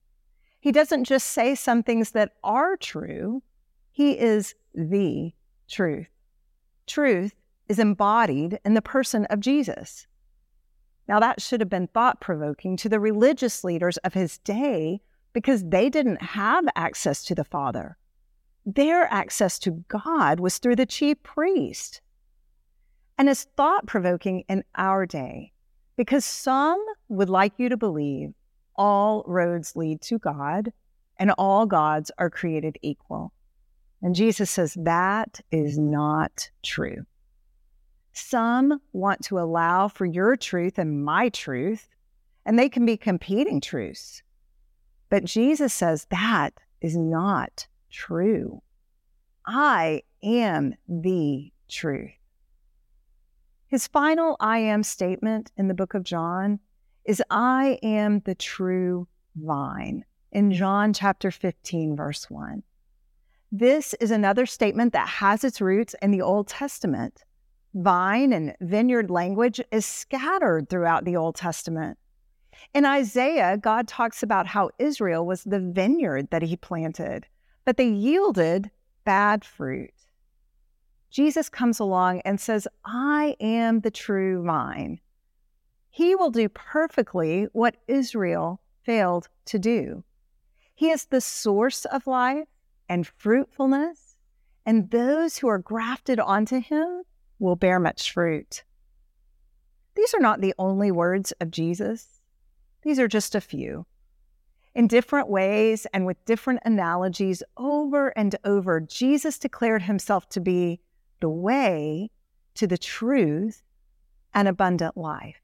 He 0.59 0.71
doesn't 0.71 1.05
just 1.05 1.27
say 1.27 1.55
some 1.55 1.83
things 1.83 2.11
that 2.11 2.33
are 2.43 2.77
true. 2.77 3.41
He 3.91 4.17
is 4.17 4.53
the 4.73 5.33
truth. 5.67 6.07
Truth 6.87 7.33
is 7.69 7.79
embodied 7.79 8.59
in 8.65 8.73
the 8.73 8.81
person 8.81 9.25
of 9.25 9.39
Jesus. 9.39 10.05
Now, 11.07 11.19
that 11.19 11.41
should 11.41 11.61
have 11.61 11.69
been 11.69 11.87
thought 11.87 12.21
provoking 12.21 12.77
to 12.77 12.89
the 12.89 12.99
religious 12.99 13.63
leaders 13.63 13.97
of 13.97 14.13
his 14.13 14.37
day 14.39 15.01
because 15.33 15.63
they 15.63 15.89
didn't 15.89 16.21
have 16.21 16.65
access 16.75 17.23
to 17.25 17.35
the 17.35 17.43
Father. 17.43 17.97
Their 18.65 19.11
access 19.11 19.57
to 19.59 19.83
God 19.87 20.39
was 20.39 20.57
through 20.57 20.75
the 20.75 20.85
chief 20.85 21.21
priest 21.23 22.01
and 23.17 23.27
is 23.27 23.47
thought 23.57 23.87
provoking 23.87 24.43
in 24.47 24.63
our 24.75 25.05
day 25.05 25.51
because 25.95 26.25
some 26.25 26.83
would 27.09 27.29
like 27.29 27.53
you 27.57 27.69
to 27.69 27.77
believe 27.77 28.33
all 28.81 29.23
roads 29.27 29.75
lead 29.75 30.01
to 30.01 30.17
God 30.17 30.73
and 31.19 31.29
all 31.37 31.67
gods 31.67 32.09
are 32.17 32.31
created 32.31 32.79
equal. 32.81 33.31
And 34.01 34.15
Jesus 34.15 34.49
says 34.49 34.75
that 34.79 35.39
is 35.51 35.77
not 35.77 36.49
true. 36.63 37.05
Some 38.11 38.81
want 38.91 39.23
to 39.25 39.37
allow 39.37 39.87
for 39.87 40.05
your 40.05 40.35
truth 40.35 40.79
and 40.79 41.05
my 41.05 41.29
truth, 41.29 41.87
and 42.43 42.57
they 42.57 42.69
can 42.69 42.87
be 42.87 42.97
competing 42.97 43.61
truths. 43.61 44.23
But 45.11 45.25
Jesus 45.25 45.75
says 45.75 46.07
that 46.09 46.55
is 46.81 46.97
not 46.97 47.67
true. 47.91 48.63
I 49.45 50.01
am 50.23 50.73
the 50.89 51.51
truth. 51.69 52.09
His 53.67 53.85
final 53.85 54.37
I 54.39 54.57
am 54.57 54.81
statement 54.81 55.51
in 55.55 55.67
the 55.67 55.75
book 55.75 55.93
of 55.93 56.03
John 56.03 56.59
is 57.05 57.21
I 57.29 57.79
am 57.81 58.19
the 58.21 58.35
true 58.35 59.07
vine 59.35 60.05
in 60.31 60.51
John 60.51 60.93
chapter 60.93 61.31
15, 61.31 61.95
verse 61.95 62.29
1. 62.29 62.63
This 63.51 63.93
is 63.95 64.11
another 64.11 64.45
statement 64.45 64.93
that 64.93 65.07
has 65.07 65.43
its 65.43 65.59
roots 65.59 65.95
in 66.01 66.11
the 66.11 66.21
Old 66.21 66.47
Testament. 66.47 67.23
Vine 67.73 68.33
and 68.33 68.55
vineyard 68.61 69.09
language 69.09 69.59
is 69.71 69.85
scattered 69.85 70.69
throughout 70.69 71.05
the 71.05 71.17
Old 71.17 71.35
Testament. 71.35 71.97
In 72.73 72.85
Isaiah, 72.85 73.57
God 73.57 73.87
talks 73.87 74.23
about 74.23 74.47
how 74.47 74.69
Israel 74.77 75.25
was 75.25 75.43
the 75.43 75.59
vineyard 75.59 76.29
that 76.31 76.43
he 76.43 76.55
planted, 76.55 77.25
but 77.65 77.77
they 77.77 77.87
yielded 77.89 78.69
bad 79.03 79.43
fruit. 79.43 79.93
Jesus 81.09 81.49
comes 81.49 81.79
along 81.79 82.21
and 82.21 82.39
says, 82.39 82.67
I 82.85 83.35
am 83.41 83.81
the 83.81 83.91
true 83.91 84.43
vine. 84.43 84.99
He 85.93 86.15
will 86.15 86.31
do 86.31 86.47
perfectly 86.47 87.47
what 87.51 87.75
Israel 87.87 88.61
failed 88.83 89.27
to 89.45 89.59
do. 89.59 90.03
He 90.73 90.89
is 90.89 91.05
the 91.05 91.19
source 91.21 91.83
of 91.83 92.07
life 92.07 92.47
and 92.87 93.05
fruitfulness, 93.05 94.15
and 94.65 94.89
those 94.89 95.37
who 95.37 95.49
are 95.49 95.59
grafted 95.59 96.17
onto 96.17 96.61
him 96.61 97.03
will 97.39 97.57
bear 97.57 97.77
much 97.77 98.13
fruit. 98.13 98.63
These 99.95 100.13
are 100.13 100.21
not 100.21 100.39
the 100.39 100.53
only 100.57 100.91
words 100.91 101.33
of 101.41 101.51
Jesus, 101.51 102.21
these 102.83 102.97
are 102.97 103.09
just 103.09 103.35
a 103.35 103.41
few. 103.41 103.85
In 104.73 104.87
different 104.87 105.27
ways 105.27 105.85
and 105.93 106.05
with 106.05 106.23
different 106.23 106.61
analogies, 106.63 107.43
over 107.57 108.17
and 108.17 108.33
over, 108.45 108.79
Jesus 108.79 109.37
declared 109.37 109.81
himself 109.81 110.29
to 110.29 110.39
be 110.39 110.79
the 111.19 111.29
way 111.29 112.09
to 112.55 112.65
the 112.65 112.77
truth 112.77 113.61
and 114.33 114.47
abundant 114.47 114.95
life. 114.95 115.40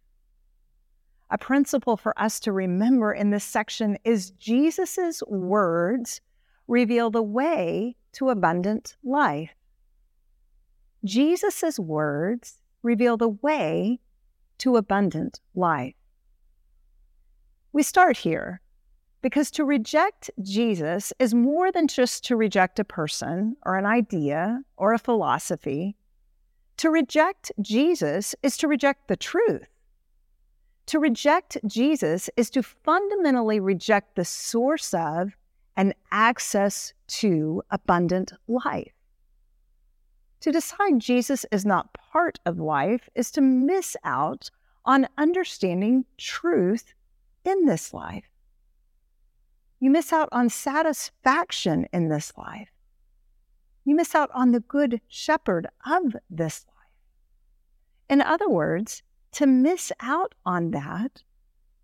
A 1.30 1.38
principle 1.38 1.98
for 1.98 2.18
us 2.20 2.40
to 2.42 2.52
remember 2.52 3.12
in 3.12 3.32
this 3.32 3.44
section 3.44 3.98
is 4.06 4.32
Jesus' 4.32 5.22
words 5.28 6.22
reveal 6.68 7.10
the 7.10 7.24
way 7.24 7.96
to 8.14 8.30
abundant 8.30 8.96
life. 9.04 9.52
Jesus' 11.04 11.78
words 11.80 12.62
reveal 12.82 13.18
the 13.18 13.30
way 13.30 14.00
to 14.60 14.78
abundant 14.78 15.40
life. 15.54 15.96
We 17.74 17.84
start 17.84 18.18
here. 18.18 18.62
Because 19.22 19.52
to 19.52 19.66
reject 19.66 20.30
Jesus 20.42 21.12
is 21.20 21.34
more 21.34 21.72
than 21.72 21.88
just 21.88 22.24
to 22.26 22.36
reject 22.36 22.80
a 22.80 22.84
person 22.84 23.58
or 23.66 23.76
an 23.76 23.86
idea 23.86 24.62
or 24.78 24.94
a 24.94 25.00
philosophy. 25.00 25.96
To 26.78 26.90
reject 26.90 27.52
Jesus 27.60 28.36
is 28.44 28.58
to 28.58 28.68
reject 28.68 29.08
the 29.08 29.18
truth. 29.18 29.68
To 30.88 31.00
reject 31.00 31.58
Jesus 31.66 32.30
is 32.38 32.50
to 32.52 32.64
fundamentally 32.64 33.60
reject 33.60 34.16
the 34.16 34.24
source 34.24 34.94
of 34.94 35.36
and 35.76 35.94
access 36.12 36.94
to 37.08 37.62
abundant 37.70 38.32
life. 38.48 38.94
To 40.42 40.52
decide 40.52 41.00
Jesus 41.00 41.46
is 41.52 41.66
not 41.66 41.94
part 41.94 42.40
of 42.46 42.60
life 42.60 43.10
is 43.16 43.32
to 43.32 43.42
miss 43.42 43.98
out 44.04 44.50
on 44.86 45.10
understanding 45.18 46.06
truth 46.18 46.94
in 47.44 47.66
this 47.66 47.94
life. 47.94 48.24
You 49.80 49.92
miss 49.92 50.14
out 50.14 50.30
on 50.32 50.50
satisfaction 50.50 51.86
in 51.92 52.08
this 52.08 52.32
life. 52.38 52.70
You 53.84 53.96
miss 53.96 54.16
out 54.16 54.30
on 54.34 54.52
the 54.52 54.62
good 54.62 55.02
shepherd 55.08 55.68
of 55.86 56.16
this 56.30 56.66
life. 56.68 56.78
In 58.10 58.22
other 58.22 58.50
words, 58.50 59.04
to 59.34 59.46
miss 59.46 59.92
out 60.00 60.34
on 60.46 60.72
that, 60.72 61.24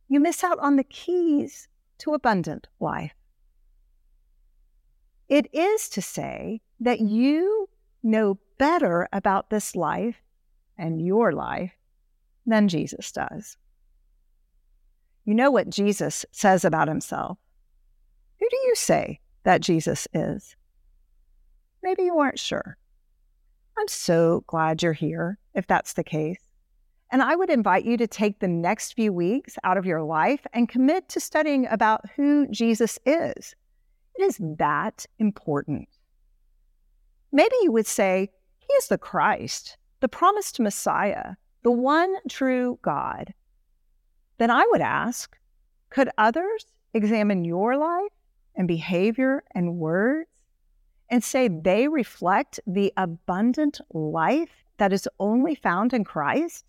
you 0.08 0.20
miss 0.20 0.44
out 0.44 0.60
on 0.60 0.76
the 0.76 0.84
keys 0.84 1.68
to 2.00 2.14
abundant 2.14 2.68
life. 2.80 3.14
It 5.30 5.48
is 5.54 5.90
to 5.90 6.02
say 6.02 6.62
that 6.80 7.00
you 7.00 7.70
know 8.04 8.38
better 8.58 9.08
about 9.14 9.50
this 9.50 9.76
life 9.76 10.22
and 10.78 11.06
your 11.06 11.32
life 11.32 11.72
than 12.46 12.68
Jesus 12.68 13.12
does. 13.12 13.58
You 15.26 15.34
know 15.34 15.52
what 15.52 15.70
Jesus 15.70 16.26
says 16.32 16.66
about 16.66 16.88
himself. 16.90 17.38
Who 18.40 18.48
do 18.50 18.58
you 18.68 18.76
say 18.76 19.20
that 19.44 19.62
Jesus 19.62 20.08
is? 20.14 20.56
Maybe 21.82 22.04
you 22.04 22.20
aren't 22.20 22.40
sure. 22.40 22.78
I'm 23.78 23.88
so 23.88 24.44
glad 24.48 24.84
you're 24.84 24.94
here 24.94 25.38
if 25.54 25.66
that's 25.66 25.94
the 25.94 26.04
case. 26.04 26.40
And 27.13 27.22
I 27.22 27.36
would 27.36 27.51
invite 27.51 27.86
you 27.86 27.96
to 27.98 28.08
take 28.08 28.39
the 28.39 28.48
next 28.48 28.93
few 28.93 29.13
weeks 29.13 29.55
out 29.63 29.77
of 29.77 29.86
your 29.86 30.01
life 30.01 30.48
and 30.51 30.67
commit 30.67 31.10
to 31.10 31.20
studying 31.20 31.67
about 31.67 32.10
who 32.15 32.48
Jesus 32.48 32.98
is. 33.05 33.55
It 34.15 34.24
is 34.24 34.39
that 34.58 35.05
important. 35.20 35.88
Maybe 37.32 37.55
you 37.62 37.72
would 37.72 37.86
say, 37.86 38.32
He 38.58 38.74
is 38.74 38.88
the 38.88 38.98
Christ, 38.98 39.77
the 40.00 40.08
promised 40.08 40.60
Messiah, 40.60 41.36
the 41.62 41.70
one 41.70 42.15
true 42.29 42.79
God. 42.82 43.32
Then 44.39 44.50
I 44.50 44.65
would 44.72 44.82
ask, 44.82 45.38
could 45.91 46.10
others 46.17 46.65
examine 46.96 47.46
your 47.46 47.77
life 47.77 48.12
and 48.55 48.67
behavior 48.67 49.43
and 49.53 49.77
words 49.77 50.27
and 51.12 51.24
say 51.24 51.48
they 51.48 51.88
reflect 51.88 52.60
the 52.65 52.91
abundant 52.98 53.82
life 53.91 54.63
that 54.77 54.91
is 54.91 55.08
only 55.20 55.53
found 55.53 55.93
in 55.93 56.03
Christ? 56.03 56.65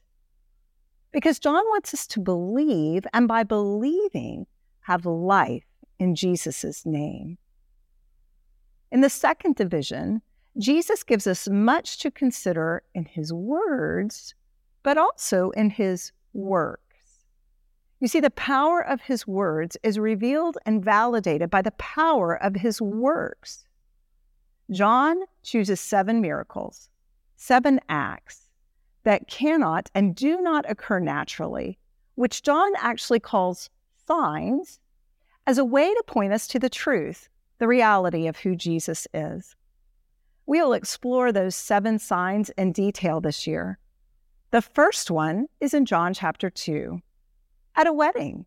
Because 1.14 1.38
John 1.38 1.64
wants 1.66 1.94
us 1.94 2.08
to 2.08 2.20
believe, 2.20 3.06
and 3.12 3.28
by 3.28 3.44
believing, 3.44 4.48
have 4.80 5.06
life 5.06 5.62
in 6.00 6.16
Jesus' 6.16 6.84
name. 6.84 7.38
In 8.90 9.00
the 9.00 9.08
second 9.08 9.54
division, 9.54 10.22
Jesus 10.58 11.04
gives 11.04 11.28
us 11.28 11.48
much 11.48 11.98
to 11.98 12.10
consider 12.10 12.82
in 12.96 13.04
his 13.04 13.32
words, 13.32 14.34
but 14.82 14.98
also 14.98 15.50
in 15.50 15.70
his 15.70 16.10
works. 16.32 16.80
You 18.00 18.08
see, 18.08 18.18
the 18.18 18.30
power 18.30 18.84
of 18.84 19.00
his 19.00 19.24
words 19.24 19.76
is 19.84 20.00
revealed 20.00 20.58
and 20.66 20.84
validated 20.84 21.48
by 21.48 21.62
the 21.62 21.70
power 21.72 22.34
of 22.42 22.56
his 22.56 22.82
works. 22.82 23.64
John 24.72 25.20
chooses 25.44 25.78
seven 25.78 26.20
miracles, 26.20 26.90
seven 27.36 27.78
acts 27.88 28.43
that 29.04 29.28
cannot 29.28 29.90
and 29.94 30.14
do 30.14 30.40
not 30.40 30.68
occur 30.68 30.98
naturally, 30.98 31.78
which 32.16 32.42
John 32.42 32.72
actually 32.78 33.20
calls 33.20 33.70
signs, 34.06 34.80
as 35.46 35.58
a 35.58 35.64
way 35.64 35.92
to 35.92 36.02
point 36.06 36.32
us 36.32 36.46
to 36.48 36.58
the 36.58 36.70
truth, 36.70 37.28
the 37.58 37.68
reality 37.68 38.26
of 38.26 38.38
who 38.38 38.56
Jesus 38.56 39.06
is. 39.14 39.54
We 40.46 40.60
will 40.60 40.72
explore 40.72 41.32
those 41.32 41.54
seven 41.54 41.98
signs 41.98 42.50
in 42.50 42.72
detail 42.72 43.20
this 43.20 43.46
year. 43.46 43.78
The 44.50 44.62
first 44.62 45.10
one 45.10 45.46
is 45.60 45.74
in 45.74 45.84
John 45.84 46.14
chapter 46.14 46.50
2 46.50 47.00
at 47.76 47.86
a 47.86 47.92
wedding. 47.92 48.46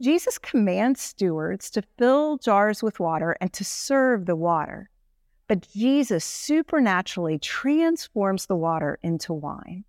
Jesus 0.00 0.36
commands 0.36 1.00
stewards 1.00 1.70
to 1.70 1.82
fill 1.96 2.38
jars 2.38 2.82
with 2.82 3.00
water 3.00 3.36
and 3.40 3.52
to 3.54 3.64
serve 3.64 4.26
the 4.26 4.36
water. 4.36 4.90
But 5.48 5.68
Jesus 5.68 6.24
supernaturally 6.24 7.38
transforms 7.38 8.46
the 8.46 8.56
water 8.56 8.98
into 9.02 9.32
wine. 9.32 9.84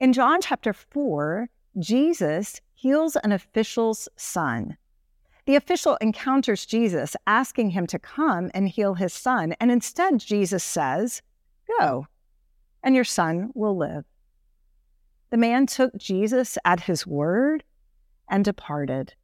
In 0.00 0.12
John 0.12 0.40
chapter 0.42 0.72
4, 0.72 1.48
Jesus 1.78 2.60
heals 2.74 3.16
an 3.16 3.32
official's 3.32 4.08
son. 4.16 4.76
The 5.46 5.56
official 5.56 5.96
encounters 6.00 6.66
Jesus, 6.66 7.16
asking 7.26 7.70
him 7.70 7.86
to 7.88 7.98
come 7.98 8.50
and 8.54 8.68
heal 8.68 8.94
his 8.94 9.12
son. 9.12 9.54
And 9.60 9.70
instead, 9.70 10.18
Jesus 10.18 10.64
says, 10.64 11.22
Go, 11.78 12.06
and 12.82 12.94
your 12.94 13.04
son 13.04 13.50
will 13.54 13.76
live. 13.76 14.04
The 15.30 15.36
man 15.36 15.66
took 15.66 15.96
Jesus 15.96 16.56
at 16.64 16.80
his 16.80 17.06
word 17.06 17.64
and 18.28 18.44
departed. 18.44 19.14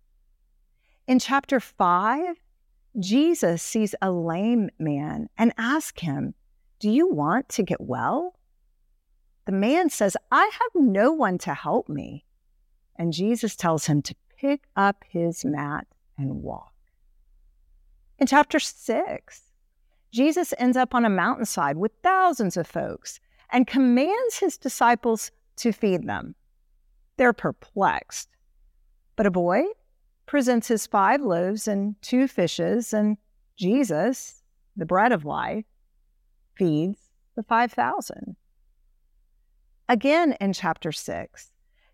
In 1.06 1.18
chapter 1.18 1.60
5, 1.60 2.36
Jesus 2.98 3.62
sees 3.62 3.94
a 4.02 4.10
lame 4.10 4.70
man 4.78 5.28
and 5.38 5.52
asks 5.56 6.02
him, 6.02 6.34
Do 6.80 6.90
you 6.90 7.08
want 7.08 7.48
to 7.50 7.62
get 7.62 7.80
well? 7.80 8.34
The 9.46 9.52
man 9.52 9.90
says, 9.90 10.16
I 10.30 10.50
have 10.52 10.82
no 10.82 11.12
one 11.12 11.38
to 11.38 11.54
help 11.54 11.88
me. 11.88 12.24
And 12.96 13.12
Jesus 13.12 13.56
tells 13.56 13.86
him 13.86 14.02
to 14.02 14.14
pick 14.36 14.64
up 14.76 15.04
his 15.08 15.44
mat 15.44 15.86
and 16.18 16.42
walk. 16.42 16.72
In 18.18 18.26
chapter 18.26 18.58
6, 18.58 19.42
Jesus 20.12 20.52
ends 20.58 20.76
up 20.76 20.94
on 20.94 21.04
a 21.04 21.10
mountainside 21.10 21.76
with 21.76 21.92
thousands 22.02 22.56
of 22.56 22.66
folks 22.66 23.20
and 23.50 23.66
commands 23.66 24.38
his 24.38 24.58
disciples 24.58 25.30
to 25.56 25.72
feed 25.72 26.06
them. 26.06 26.34
They're 27.16 27.32
perplexed. 27.32 28.28
But 29.16 29.26
a 29.26 29.30
boy 29.30 29.64
presents 30.30 30.68
his 30.68 30.86
five 30.86 31.20
loaves 31.20 31.66
and 31.66 32.00
two 32.02 32.28
fishes, 32.28 32.92
and 32.92 33.16
Jesus, 33.56 34.44
the 34.76 34.86
bread 34.86 35.10
of 35.10 35.24
life, 35.24 35.64
feeds 36.54 37.00
the 37.34 37.42
5,000. 37.42 38.36
Again 39.88 40.36
in 40.40 40.52
chapter 40.52 40.92
6, 40.92 41.50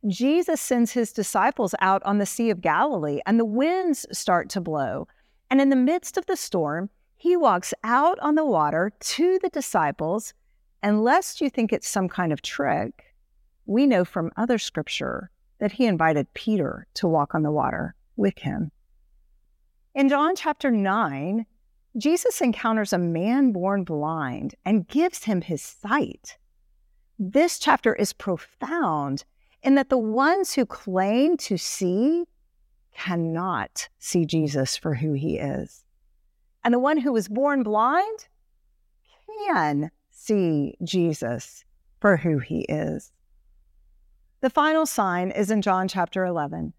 Jesus 0.06 0.60
sends 0.60 0.92
his 0.92 1.14
disciples 1.14 1.74
out 1.80 2.02
on 2.04 2.18
the 2.18 2.26
Sea 2.26 2.50
of 2.50 2.60
Galilee, 2.60 3.20
and 3.24 3.40
the 3.40 3.46
winds 3.46 4.04
start 4.12 4.50
to 4.50 4.60
blow. 4.60 5.08
And 5.50 5.58
in 5.58 5.70
the 5.70 5.74
midst 5.74 6.18
of 6.18 6.26
the 6.26 6.36
storm, 6.36 6.90
he 7.16 7.38
walks 7.38 7.72
out 7.84 8.18
on 8.18 8.34
the 8.34 8.44
water 8.44 8.92
to 9.00 9.38
the 9.38 9.48
disciples. 9.48 10.34
And 10.82 11.02
lest 11.02 11.40
you 11.40 11.48
think 11.48 11.72
it's 11.72 11.88
some 11.88 12.10
kind 12.10 12.34
of 12.34 12.42
trick, 12.42 13.14
we 13.64 13.86
know 13.86 14.04
from 14.04 14.30
other 14.36 14.58
scripture 14.58 15.30
that 15.58 15.72
he 15.72 15.86
invited 15.86 16.34
Peter 16.34 16.86
to 16.96 17.08
walk 17.08 17.34
on 17.34 17.42
the 17.42 17.50
water 17.50 17.95
with 18.16 18.38
him. 18.38 18.70
In 19.94 20.08
John 20.08 20.36
chapter 20.36 20.70
9, 20.70 21.46
Jesus 21.96 22.40
encounters 22.40 22.92
a 22.92 22.98
man 22.98 23.52
born 23.52 23.84
blind 23.84 24.54
and 24.64 24.86
gives 24.86 25.24
him 25.24 25.40
his 25.40 25.62
sight. 25.62 26.36
This 27.18 27.58
chapter 27.58 27.94
is 27.94 28.12
profound 28.12 29.24
in 29.62 29.74
that 29.76 29.88
the 29.88 29.98
ones 29.98 30.52
who 30.52 30.66
claim 30.66 31.36
to 31.38 31.56
see 31.56 32.24
cannot 32.94 33.88
see 33.98 34.26
Jesus 34.26 34.76
for 34.76 34.94
who 34.94 35.14
he 35.14 35.38
is. 35.38 35.84
And 36.64 36.74
the 36.74 36.78
one 36.78 36.98
who 36.98 37.12
was 37.12 37.28
born 37.28 37.62
blind 37.62 38.28
can 39.46 39.90
see 40.10 40.76
Jesus 40.82 41.64
for 42.00 42.16
who 42.16 42.38
he 42.38 42.60
is. 42.68 43.12
The 44.40 44.50
final 44.50 44.84
sign 44.86 45.30
is 45.30 45.50
in 45.50 45.62
John 45.62 45.88
chapter 45.88 46.24
11, 46.24 46.72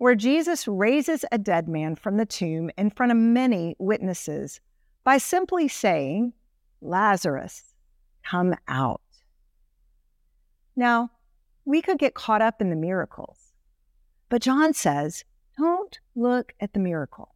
where 0.00 0.14
Jesus 0.14 0.66
raises 0.66 1.26
a 1.30 1.36
dead 1.36 1.68
man 1.68 1.94
from 1.94 2.16
the 2.16 2.24
tomb 2.24 2.70
in 2.78 2.88
front 2.88 3.12
of 3.12 3.18
many 3.18 3.76
witnesses 3.78 4.58
by 5.04 5.18
simply 5.18 5.68
saying, 5.68 6.32
Lazarus, 6.80 7.74
come 8.24 8.54
out. 8.66 9.02
Now, 10.74 11.10
we 11.66 11.82
could 11.82 11.98
get 11.98 12.14
caught 12.14 12.40
up 12.40 12.62
in 12.62 12.70
the 12.70 12.76
miracles, 12.76 13.52
but 14.30 14.40
John 14.40 14.72
says, 14.72 15.22
don't 15.58 15.98
look 16.14 16.54
at 16.60 16.72
the 16.72 16.80
miracle. 16.80 17.34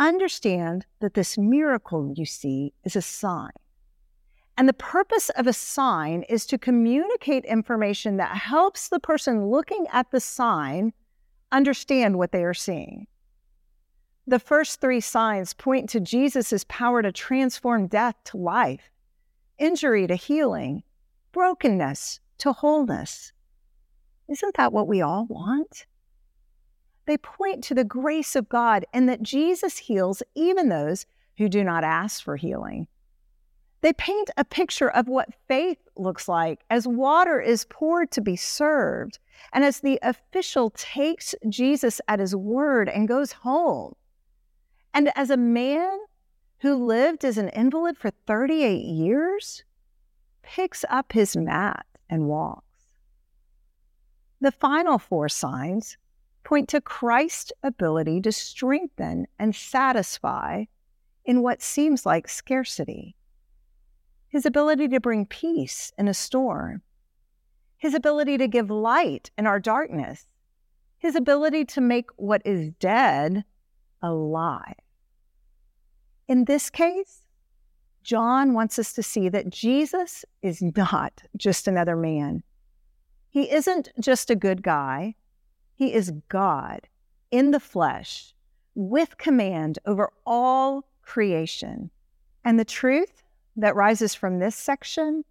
Understand 0.00 0.84
that 0.98 1.14
this 1.14 1.38
miracle 1.38 2.12
you 2.16 2.26
see 2.26 2.72
is 2.82 2.96
a 2.96 3.02
sign. 3.02 3.52
And 4.56 4.68
the 4.68 4.72
purpose 4.72 5.28
of 5.36 5.46
a 5.46 5.52
sign 5.52 6.24
is 6.24 6.44
to 6.46 6.58
communicate 6.58 7.44
information 7.44 8.16
that 8.16 8.36
helps 8.36 8.88
the 8.88 8.98
person 8.98 9.46
looking 9.46 9.86
at 9.92 10.10
the 10.10 10.18
sign 10.18 10.92
understand 11.52 12.18
what 12.18 12.32
they 12.32 12.44
are 12.44 12.54
seeing. 12.54 13.06
The 14.26 14.38
first 14.38 14.80
three 14.80 15.00
signs 15.00 15.54
point 15.54 15.88
to 15.90 16.00
Jesus' 16.00 16.64
power 16.68 17.00
to 17.02 17.12
transform 17.12 17.86
death 17.86 18.14
to 18.24 18.36
life, 18.36 18.90
injury 19.58 20.06
to 20.06 20.16
healing, 20.16 20.82
brokenness 21.32 22.20
to 22.38 22.52
wholeness. 22.52 23.32
Isn't 24.28 24.56
that 24.56 24.72
what 24.72 24.86
we 24.86 25.00
all 25.00 25.26
want? 25.30 25.86
They 27.06 27.16
point 27.16 27.64
to 27.64 27.74
the 27.74 27.84
grace 27.84 28.36
of 28.36 28.50
God 28.50 28.84
and 28.92 29.08
that 29.08 29.22
Jesus 29.22 29.78
heals 29.78 30.22
even 30.34 30.68
those 30.68 31.06
who 31.38 31.48
do 31.48 31.64
not 31.64 31.82
ask 31.82 32.22
for 32.22 32.36
healing. 32.36 32.86
They 33.80 33.92
paint 33.92 34.30
a 34.36 34.44
picture 34.44 34.90
of 34.90 35.08
what 35.08 35.34
faith 35.46 35.78
looks 35.96 36.28
like 36.28 36.64
as 36.68 36.88
water 36.88 37.40
is 37.40 37.66
poured 37.70 38.10
to 38.12 38.20
be 38.20 38.36
served, 38.36 39.18
and 39.52 39.64
as 39.64 39.80
the 39.80 39.98
official 40.02 40.70
takes 40.70 41.34
Jesus 41.48 42.00
at 42.08 42.18
his 42.18 42.34
word 42.34 42.88
and 42.88 43.06
goes 43.06 43.32
home. 43.32 43.94
And 44.92 45.12
as 45.14 45.30
a 45.30 45.36
man 45.36 45.96
who 46.58 46.74
lived 46.74 47.24
as 47.24 47.38
an 47.38 47.50
invalid 47.50 47.96
for 47.96 48.10
38 48.26 48.84
years 48.84 49.62
picks 50.42 50.84
up 50.88 51.12
his 51.12 51.36
mat 51.36 51.86
and 52.10 52.26
walks. 52.26 52.64
The 54.40 54.52
final 54.52 54.98
four 54.98 55.28
signs 55.28 55.96
point 56.42 56.68
to 56.70 56.80
Christ's 56.80 57.52
ability 57.62 58.22
to 58.22 58.32
strengthen 58.32 59.26
and 59.38 59.54
satisfy 59.54 60.64
in 61.24 61.42
what 61.42 61.60
seems 61.60 62.06
like 62.06 62.28
scarcity, 62.28 63.14
his 64.28 64.44
ability 64.44 64.88
to 64.88 65.00
bring 65.00 65.26
peace 65.26 65.92
in 65.98 66.08
a 66.08 66.14
storm, 66.14 66.82
his 67.76 67.94
ability 67.94 68.38
to 68.38 68.48
give 68.48 68.70
light 68.70 69.30
in 69.38 69.46
our 69.46 69.58
darkness, 69.58 70.26
his 70.98 71.14
ability 71.14 71.64
to 71.64 71.80
make 71.80 72.10
what 72.16 72.42
is 72.44 72.70
dead 72.80 73.44
alive. 74.02 74.74
In 76.26 76.44
this 76.44 76.68
case, 76.68 77.22
John 78.02 78.52
wants 78.52 78.78
us 78.78 78.92
to 78.94 79.02
see 79.02 79.28
that 79.28 79.50
Jesus 79.50 80.24
is 80.42 80.62
not 80.62 81.22
just 81.36 81.68
another 81.68 81.96
man. 81.96 82.42
He 83.30 83.50
isn't 83.50 83.90
just 84.00 84.30
a 84.30 84.36
good 84.36 84.62
guy. 84.62 85.14
He 85.74 85.92
is 85.92 86.12
God 86.28 86.88
in 87.30 87.50
the 87.50 87.60
flesh 87.60 88.34
with 88.74 89.18
command 89.18 89.78
over 89.86 90.10
all 90.26 90.84
creation. 91.02 91.90
And 92.44 92.58
the 92.58 92.64
truth 92.64 93.22
that 93.58 93.74
rises 93.74 94.14
from 94.14 94.38
this 94.38 94.56
section 94.56 95.24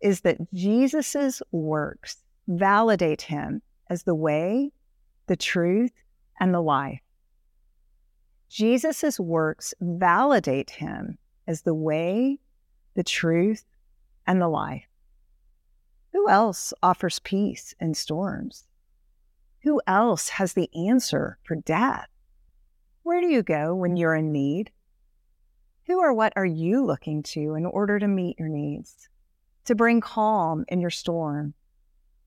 is 0.00 0.20
that 0.20 0.38
Jesus' 0.52 1.42
works 1.50 2.18
validate 2.46 3.22
him 3.22 3.62
as 3.90 4.02
the 4.02 4.14
way, 4.14 4.70
the 5.26 5.36
truth, 5.36 5.92
and 6.38 6.54
the 6.54 6.60
life. 6.60 7.00
Jesus' 8.50 9.18
works 9.18 9.74
validate 9.80 10.70
him 10.70 11.18
as 11.46 11.62
the 11.62 11.74
way, 11.74 12.38
the 12.94 13.02
truth, 13.02 13.64
and 14.26 14.40
the 14.40 14.48
life. 14.48 14.84
Who 16.12 16.28
else 16.28 16.74
offers 16.82 17.18
peace 17.18 17.74
in 17.80 17.94
storms? 17.94 18.64
Who 19.62 19.80
else 19.86 20.28
has 20.28 20.52
the 20.52 20.70
answer 20.74 21.38
for 21.44 21.56
death? 21.56 22.08
Where 23.02 23.20
do 23.20 23.26
you 23.26 23.42
go 23.42 23.74
when 23.74 23.96
you're 23.96 24.14
in 24.14 24.32
need? 24.32 24.70
Who 25.88 26.00
or 26.00 26.12
what 26.12 26.34
are 26.36 26.44
you 26.44 26.84
looking 26.84 27.22
to 27.24 27.54
in 27.54 27.64
order 27.64 27.98
to 27.98 28.06
meet 28.06 28.38
your 28.38 28.50
needs, 28.50 29.08
to 29.64 29.74
bring 29.74 30.02
calm 30.02 30.66
in 30.68 30.82
your 30.82 30.90
storm, 30.90 31.54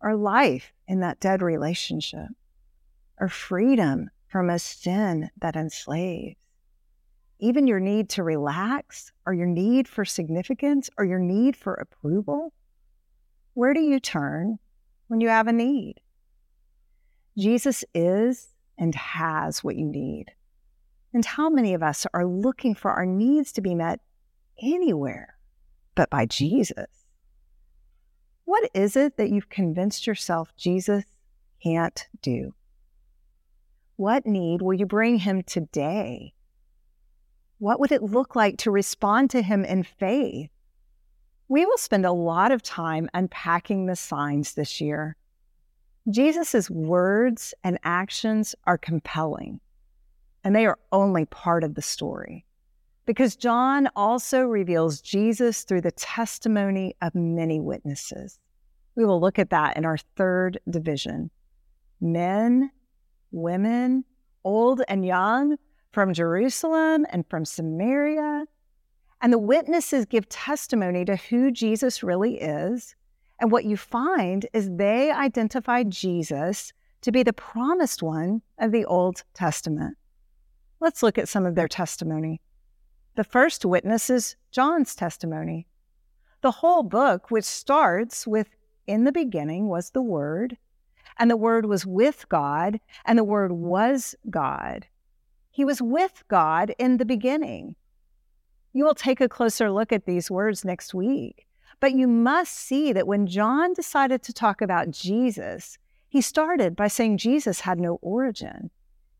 or 0.01 0.15
life 0.15 0.73
in 0.87 1.01
that 1.01 1.19
dead 1.19 1.43
relationship, 1.43 2.29
or 3.19 3.29
freedom 3.29 4.09
from 4.27 4.49
a 4.49 4.57
sin 4.57 5.29
that 5.39 5.55
enslaves? 5.55 6.37
Even 7.37 7.67
your 7.67 7.79
need 7.79 8.09
to 8.09 8.23
relax, 8.23 9.11
or 9.27 9.33
your 9.33 9.45
need 9.45 9.87
for 9.87 10.05
significance, 10.05 10.89
or 10.97 11.05
your 11.05 11.19
need 11.19 11.55
for 11.55 11.75
approval? 11.75 12.53
Where 13.53 13.75
do 13.75 13.81
you 13.81 13.99
turn 13.99 14.57
when 15.07 15.21
you 15.21 15.29
have 15.29 15.47
a 15.47 15.53
need? 15.53 16.01
Jesus 17.37 17.85
is 17.93 18.49
and 18.79 18.95
has 18.95 19.63
what 19.63 19.75
you 19.75 19.85
need. 19.85 20.31
And 21.13 21.25
how 21.25 21.49
many 21.49 21.73
of 21.73 21.83
us 21.83 22.07
are 22.13 22.25
looking 22.25 22.75
for 22.75 22.91
our 22.91 23.05
needs 23.05 23.51
to 23.53 23.61
be 23.61 23.75
met 23.75 23.99
anywhere 24.61 25.37
but 25.95 26.09
by 26.09 26.25
Jesus? 26.25 26.87
What 28.45 28.69
is 28.73 28.95
it 28.95 29.17
that 29.17 29.29
you've 29.29 29.49
convinced 29.49 30.07
yourself 30.07 30.53
Jesus 30.57 31.03
can't 31.61 32.07
do? 32.21 32.53
What 33.97 34.25
need 34.25 34.61
will 34.61 34.73
you 34.73 34.85
bring 34.85 35.17
him 35.17 35.43
today? 35.43 36.33
What 37.59 37.79
would 37.79 37.91
it 37.91 38.01
look 38.01 38.35
like 38.35 38.57
to 38.59 38.71
respond 38.71 39.29
to 39.31 39.41
him 39.41 39.63
in 39.63 39.83
faith? 39.83 40.49
We 41.47 41.65
will 41.65 41.77
spend 41.77 42.05
a 42.05 42.11
lot 42.11 42.51
of 42.51 42.63
time 42.63 43.09
unpacking 43.13 43.85
the 43.85 43.95
signs 43.95 44.53
this 44.53 44.81
year. 44.81 45.15
Jesus' 46.09 46.69
words 46.69 47.53
and 47.63 47.77
actions 47.83 48.55
are 48.65 48.77
compelling, 48.77 49.59
and 50.43 50.55
they 50.55 50.65
are 50.65 50.79
only 50.91 51.25
part 51.25 51.63
of 51.63 51.75
the 51.75 51.81
story 51.81 52.45
because 53.05 53.35
John 53.35 53.89
also 53.95 54.43
reveals 54.43 55.01
Jesus 55.01 55.63
through 55.63 55.81
the 55.81 55.91
testimony 55.91 56.95
of 57.01 57.13
many 57.15 57.59
witnesses. 57.59 58.39
We 58.95 59.05
will 59.05 59.19
look 59.19 59.39
at 59.39 59.49
that 59.49 59.77
in 59.77 59.85
our 59.85 59.97
third 60.15 60.59
division 60.69 61.29
men, 61.99 62.71
women, 63.31 64.03
old 64.43 64.81
and 64.87 65.05
young, 65.05 65.57
from 65.91 66.13
Jerusalem 66.13 67.05
and 67.09 67.27
from 67.29 67.45
Samaria. 67.45 68.45
And 69.21 69.31
the 69.31 69.37
witnesses 69.37 70.05
give 70.05 70.27
testimony 70.29 71.05
to 71.05 71.15
who 71.15 71.51
Jesus 71.51 72.01
really 72.01 72.39
is 72.41 72.95
and 73.41 73.51
what 73.51 73.65
you 73.65 73.75
find 73.75 74.45
is 74.53 74.69
they 74.71 75.11
identify 75.11 75.83
Jesus 75.83 76.73
to 77.01 77.11
be 77.11 77.23
the 77.23 77.33
promised 77.33 78.03
one 78.03 78.41
of 78.59 78.71
the 78.71 78.85
Old 78.85 79.23
Testament. 79.33 79.97
Let's 80.81 81.03
look 81.03 81.19
at 81.19 81.29
some 81.29 81.45
of 81.45 81.53
their 81.53 81.67
testimony. 81.67 82.41
The 83.13 83.23
first 83.23 83.65
witness 83.65 84.09
is 84.09 84.35
John's 84.49 84.95
testimony. 84.95 85.67
The 86.41 86.49
whole 86.49 86.81
book, 86.81 87.29
which 87.29 87.45
starts 87.45 88.25
with 88.25 88.47
In 88.87 89.03
the 89.03 89.11
beginning 89.11 89.67
was 89.67 89.91
the 89.91 90.01
Word, 90.01 90.57
and 91.19 91.29
the 91.29 91.37
Word 91.37 91.67
was 91.67 91.85
with 91.85 92.27
God, 92.29 92.79
and 93.05 93.15
the 93.15 93.23
Word 93.23 93.51
was 93.51 94.15
God. 94.31 94.87
He 95.51 95.63
was 95.63 95.83
with 95.83 96.23
God 96.29 96.73
in 96.79 96.97
the 96.97 97.05
beginning. 97.05 97.75
You 98.73 98.83
will 98.83 98.95
take 98.95 99.21
a 99.21 99.29
closer 99.29 99.69
look 99.69 99.91
at 99.91 100.07
these 100.07 100.31
words 100.31 100.65
next 100.65 100.95
week. 100.95 101.45
But 101.79 101.93
you 101.93 102.07
must 102.07 102.53
see 102.53 102.91
that 102.91 103.05
when 103.05 103.27
John 103.27 103.73
decided 103.73 104.23
to 104.23 104.33
talk 104.33 104.63
about 104.63 104.89
Jesus, 104.89 105.77
he 106.09 106.21
started 106.21 106.75
by 106.75 106.87
saying 106.87 107.19
Jesus 107.19 107.59
had 107.59 107.79
no 107.79 107.99
origin. 108.01 108.71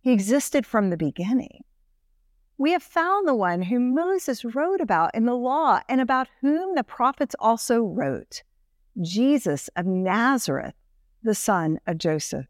He 0.02 0.12
existed 0.12 0.66
from 0.66 0.90
the 0.90 0.98
beginning. 0.98 1.64
We 2.58 2.72
have 2.72 2.84
found 2.84 3.28
the 3.28 3.36
one 3.36 3.64
whom 3.64 3.94
Moses 3.94 4.44
wrote 4.44 4.82
about 4.82 5.16
in 5.16 5.26
the 5.26 5.36
law 5.36 5.82
and 5.88 6.02
about 6.02 6.28
whom 6.42 6.76
the 6.76 6.84
prophets 6.84 7.36
also 7.40 7.82
wrote 7.82 8.44
Jesus 9.02 9.70
of 9.76 9.86
Nazareth, 9.86 10.76
the 11.24 11.36
son 11.36 11.80
of 11.88 11.98
Joseph. 11.98 12.46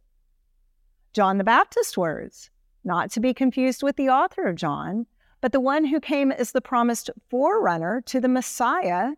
John 1.14 1.38
the 1.38 1.44
Baptist's 1.44 1.98
words, 1.98 2.50
not 2.84 3.12
to 3.12 3.20
be 3.20 3.34
confused 3.34 3.84
with 3.84 3.96
the 3.96 4.10
author 4.10 4.48
of 4.48 4.56
John, 4.56 5.06
but 5.40 5.52
the 5.52 5.60
one 5.60 5.86
who 5.86 6.00
came 6.00 6.32
as 6.32 6.52
the 6.52 6.62
promised 6.62 7.10
forerunner 7.30 8.02
to 8.08 8.20
the 8.20 8.28
Messiah 8.28 9.12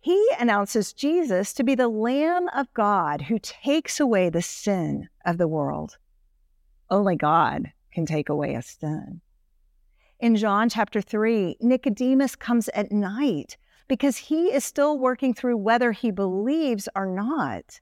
he 0.00 0.30
announces 0.38 0.92
Jesus 0.92 1.52
to 1.54 1.64
be 1.64 1.74
the 1.74 1.88
Lamb 1.88 2.48
of 2.54 2.72
God 2.72 3.22
who 3.22 3.38
takes 3.40 3.98
away 3.98 4.30
the 4.30 4.42
sin 4.42 5.08
of 5.26 5.38
the 5.38 5.48
world. 5.48 5.98
Oh 6.90 6.98
Only 6.98 7.16
God 7.16 7.72
can 7.92 8.06
take 8.06 8.28
away 8.28 8.54
a 8.54 8.62
sin. 8.62 9.20
In 10.20 10.36
John 10.36 10.68
chapter 10.68 11.00
3, 11.00 11.58
Nicodemus 11.60 12.34
comes 12.36 12.68
at 12.70 12.90
night 12.90 13.56
because 13.86 14.16
he 14.16 14.52
is 14.52 14.64
still 14.64 14.98
working 14.98 15.32
through 15.32 15.56
whether 15.56 15.92
he 15.92 16.10
believes 16.10 16.88
or 16.94 17.06
not. 17.06 17.80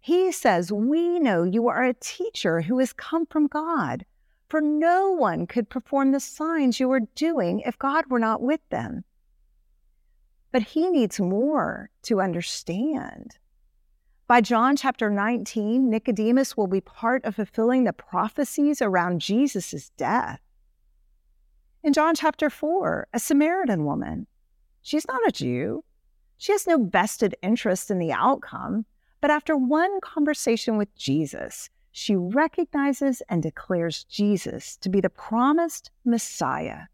He 0.00 0.32
says, 0.32 0.72
We 0.72 1.18
know 1.18 1.42
you 1.42 1.68
are 1.68 1.84
a 1.84 1.94
teacher 1.94 2.60
who 2.62 2.78
has 2.78 2.92
come 2.92 3.26
from 3.26 3.46
God, 3.46 4.04
for 4.48 4.60
no 4.60 5.10
one 5.12 5.46
could 5.46 5.68
perform 5.68 6.12
the 6.12 6.20
signs 6.20 6.80
you 6.80 6.90
are 6.92 7.00
doing 7.14 7.60
if 7.60 7.78
God 7.78 8.04
were 8.08 8.20
not 8.20 8.40
with 8.40 8.60
them 8.70 9.04
but 10.56 10.62
he 10.62 10.88
needs 10.88 11.20
more 11.20 11.90
to 12.00 12.18
understand. 12.18 13.36
By 14.28 14.40
John 14.40 14.74
chapter 14.74 15.08
19, 15.08 15.88
Nicodemus 15.88 16.56
will 16.56 16.66
be 16.66 16.80
part 16.80 17.24
of 17.24 17.36
fulfilling 17.36 17.84
the 17.84 17.92
prophecies 17.92 18.82
around 18.82 19.20
Jesus' 19.20 19.90
death. 19.90 20.40
In 21.84 21.92
John 21.92 22.16
chapter 22.16 22.50
4, 22.50 23.06
a 23.12 23.20
Samaritan 23.20 23.84
woman, 23.84 24.26
she's 24.82 25.06
not 25.06 25.20
a 25.28 25.30
Jew. 25.30 25.84
She 26.38 26.50
has 26.50 26.66
no 26.66 26.82
vested 26.86 27.36
interest 27.40 27.88
in 27.88 28.00
the 28.00 28.10
outcome, 28.10 28.84
but 29.20 29.30
after 29.30 29.56
one 29.56 30.00
conversation 30.00 30.76
with 30.76 30.92
Jesus, 30.96 31.70
she 31.92 32.16
recognizes 32.16 33.22
and 33.28 33.44
declares 33.44 34.02
Jesus 34.04 34.76
to 34.78 34.88
be 34.88 35.00
the 35.00 35.08
promised 35.08 35.92
Messiah, 36.04 36.86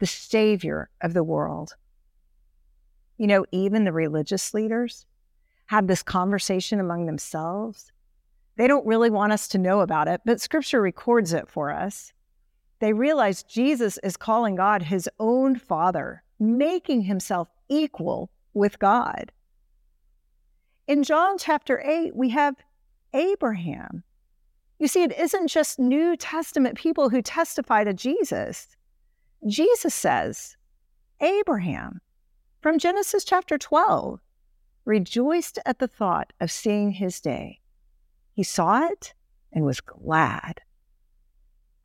the 0.00 0.06
Savior 0.06 0.90
of 1.00 1.14
the 1.14 1.24
world. 1.24 1.76
You 3.16 3.26
know, 3.26 3.46
even 3.52 3.84
the 3.84 3.92
religious 3.92 4.52
leaders 4.52 5.06
have 5.66 5.86
this 5.86 6.02
conversation 6.02 6.80
among 6.80 7.06
themselves. 7.06 7.92
They 8.56 8.68
don't 8.68 8.86
really 8.86 9.10
want 9.10 9.32
us 9.32 9.48
to 9.48 9.58
know 9.58 9.80
about 9.80 10.08
it, 10.08 10.20
but 10.24 10.40
scripture 10.40 10.80
records 10.80 11.32
it 11.32 11.48
for 11.48 11.72
us. 11.72 12.12
They 12.80 12.92
realize 12.92 13.42
Jesus 13.42 13.98
is 14.02 14.16
calling 14.16 14.56
God 14.56 14.82
his 14.82 15.08
own 15.18 15.56
Father, 15.56 16.22
making 16.38 17.02
himself 17.02 17.48
equal 17.68 18.30
with 18.52 18.78
God. 18.78 19.32
In 20.86 21.02
John 21.02 21.38
chapter 21.38 21.82
8, 21.84 22.14
we 22.14 22.28
have 22.30 22.54
Abraham. 23.14 24.02
You 24.78 24.88
see, 24.88 25.02
it 25.02 25.18
isn't 25.18 25.48
just 25.48 25.78
New 25.78 26.16
Testament 26.16 26.76
people 26.76 27.08
who 27.08 27.22
testify 27.22 27.84
to 27.84 27.94
Jesus. 27.94 28.76
Jesus 29.46 29.94
says, 29.94 30.56
Abraham, 31.20 32.00
from 32.60 32.78
Genesis 32.78 33.24
chapter 33.24 33.56
12, 33.56 34.20
rejoiced 34.84 35.58
at 35.64 35.78
the 35.78 35.88
thought 35.88 36.32
of 36.40 36.50
seeing 36.50 36.92
his 36.92 37.20
day. 37.20 37.60
He 38.32 38.42
saw 38.42 38.86
it 38.86 39.14
and 39.52 39.64
was 39.64 39.80
glad. 39.80 40.60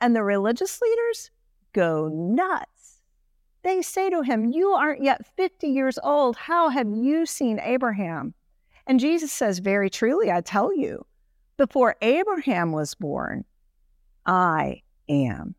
And 0.01 0.15
the 0.15 0.23
religious 0.23 0.81
leaders 0.81 1.31
go 1.73 2.07
nuts. 2.07 3.01
They 3.63 3.81
say 3.81 4.09
to 4.09 4.21
him, 4.21 4.45
You 4.45 4.69
aren't 4.69 5.03
yet 5.03 5.25
50 5.35 5.67
years 5.67 5.99
old. 6.01 6.35
How 6.37 6.69
have 6.69 6.89
you 6.89 7.25
seen 7.25 7.59
Abraham? 7.59 8.33
And 8.87 8.99
Jesus 8.99 9.31
says, 9.31 9.59
Very 9.59 9.89
truly, 9.89 10.31
I 10.31 10.41
tell 10.41 10.73
you, 10.75 11.05
before 11.57 11.95
Abraham 12.01 12.71
was 12.71 12.95
born, 12.95 13.43
I 14.25 14.81
am. 15.09 15.55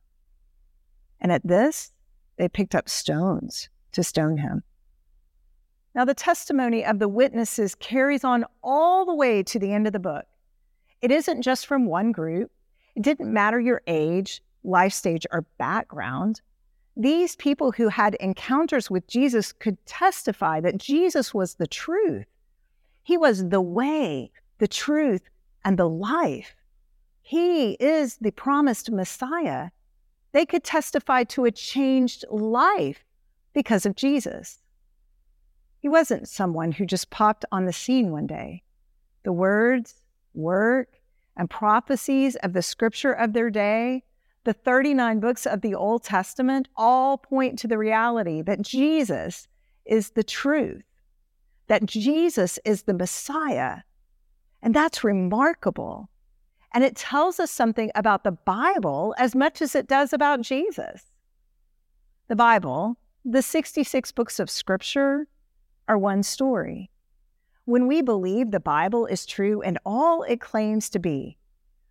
And 1.21 1.31
at 1.31 1.47
this, 1.47 1.93
they 2.39 2.49
picked 2.49 2.75
up 2.75 2.89
stones 2.89 3.69
to 3.93 4.03
stone 4.03 4.39
him. 4.39 4.63
Now, 5.95 6.05
the 6.05 6.15
testimony 6.15 6.85
of 6.85 6.99
the 6.99 7.09
witnesses 7.09 7.75
carries 7.75 8.23
on 8.23 8.45
all 8.63 9.05
the 9.05 9.15
way 9.15 9.43
to 9.43 9.59
the 9.59 9.73
end 9.73 9.87
of 9.87 9.93
the 9.93 9.99
book. 9.99 10.25
It 11.03 11.11
isn't 11.11 11.43
just 11.43 11.67
from 11.67 11.87
one 11.87 12.13
group, 12.13 12.51
it 12.95 13.03
didn't 13.03 13.33
matter 13.33 13.59
your 13.59 13.83
age, 13.87 14.43
life 14.63 14.93
stage, 14.93 15.27
or 15.33 15.43
background. 15.59 16.41
These 16.97 17.37
people 17.37 17.73
who 17.73 17.89
had 17.89 18.15
encounters 18.17 18.91
with 18.91 19.07
Jesus 19.07 19.53
could 19.53 19.85
testify 19.87 20.61
that 20.61 20.77
Jesus 20.77 21.33
was 21.33 21.55
the 21.55 21.67
truth. 21.67 22.27
He 23.03 23.17
was 23.17 23.49
the 23.49 23.61
way, 23.61 24.31
the 24.59 24.69
truth, 24.69 25.23
and 25.65 25.79
the 25.79 25.89
life. 25.89 26.55
He 27.23 27.73
is 27.75 28.17
the 28.17 28.33
promised 28.33 28.91
Messiah. 28.91 29.71
They 30.33 30.45
could 30.45 30.65
testify 30.65 31.25
to 31.25 31.45
a 31.45 31.51
changed 31.51 32.25
life 32.31 33.05
because 33.55 33.87
of 33.87 33.97
Jesus. 33.97 34.59
He 35.81 35.89
wasn't 35.89 36.29
someone 36.29 36.73
who 36.73 36.85
just 36.85 37.11
popped 37.11 37.45
on 37.51 37.65
the 37.65 37.73
scene 37.73 38.13
one 38.13 38.27
day. 38.27 38.63
The 39.25 39.33
words, 39.33 40.03
work, 40.35 41.01
and 41.37 41.49
prophecies 41.49 42.37
of 42.37 42.53
the 42.53 42.63
scripture 42.63 43.13
of 43.13 43.33
their 43.33 43.51
day, 43.51 44.05
the 44.45 44.53
39 44.53 45.21
books 45.21 45.47
of 45.47 45.63
the 45.63 45.75
Old 45.75 46.05
Testament, 46.05 46.69
all 46.77 47.17
point 47.17 47.59
to 47.61 47.69
the 47.69 47.79
reality 47.79 48.43
that 48.43 48.61
Jesus 48.61 49.49
is 49.87 50.11
the 50.11 50.23
truth, 50.23 50.85
that 51.69 51.87
Jesus 51.87 52.59
is 52.65 52.83
the 52.83 52.95
Messiah. 52.95 53.79
And 54.63 54.75
that's 54.75 55.03
remarkable. 55.03 56.11
And 56.75 56.85
it 56.85 56.95
tells 56.95 57.41
us 57.41 57.51
something 57.51 57.91
about 57.95 58.23
the 58.23 58.33
Bible 58.33 59.15
as 59.19 59.35
much 59.35 59.63
as 59.63 59.75
it 59.75 59.89
does 59.89 60.13
about 60.13 60.43
Jesus. 60.43 61.05
The 62.29 62.37
Bible, 62.37 62.97
the 63.25 63.43
66 63.43 64.13
books 64.13 64.39
of 64.39 64.51
scripture, 64.51 65.27
are 65.91 65.99
one 65.99 66.23
story. 66.23 66.89
When 67.65 67.89
we 67.89 68.01
believe 68.01 68.53
the 68.53 68.61
Bible 68.61 69.07
is 69.07 69.27
true 69.27 69.61
and 69.61 69.77
all 69.85 70.23
it 70.23 70.41
claims 70.41 70.89
to 70.91 71.01
be, 71.01 71.37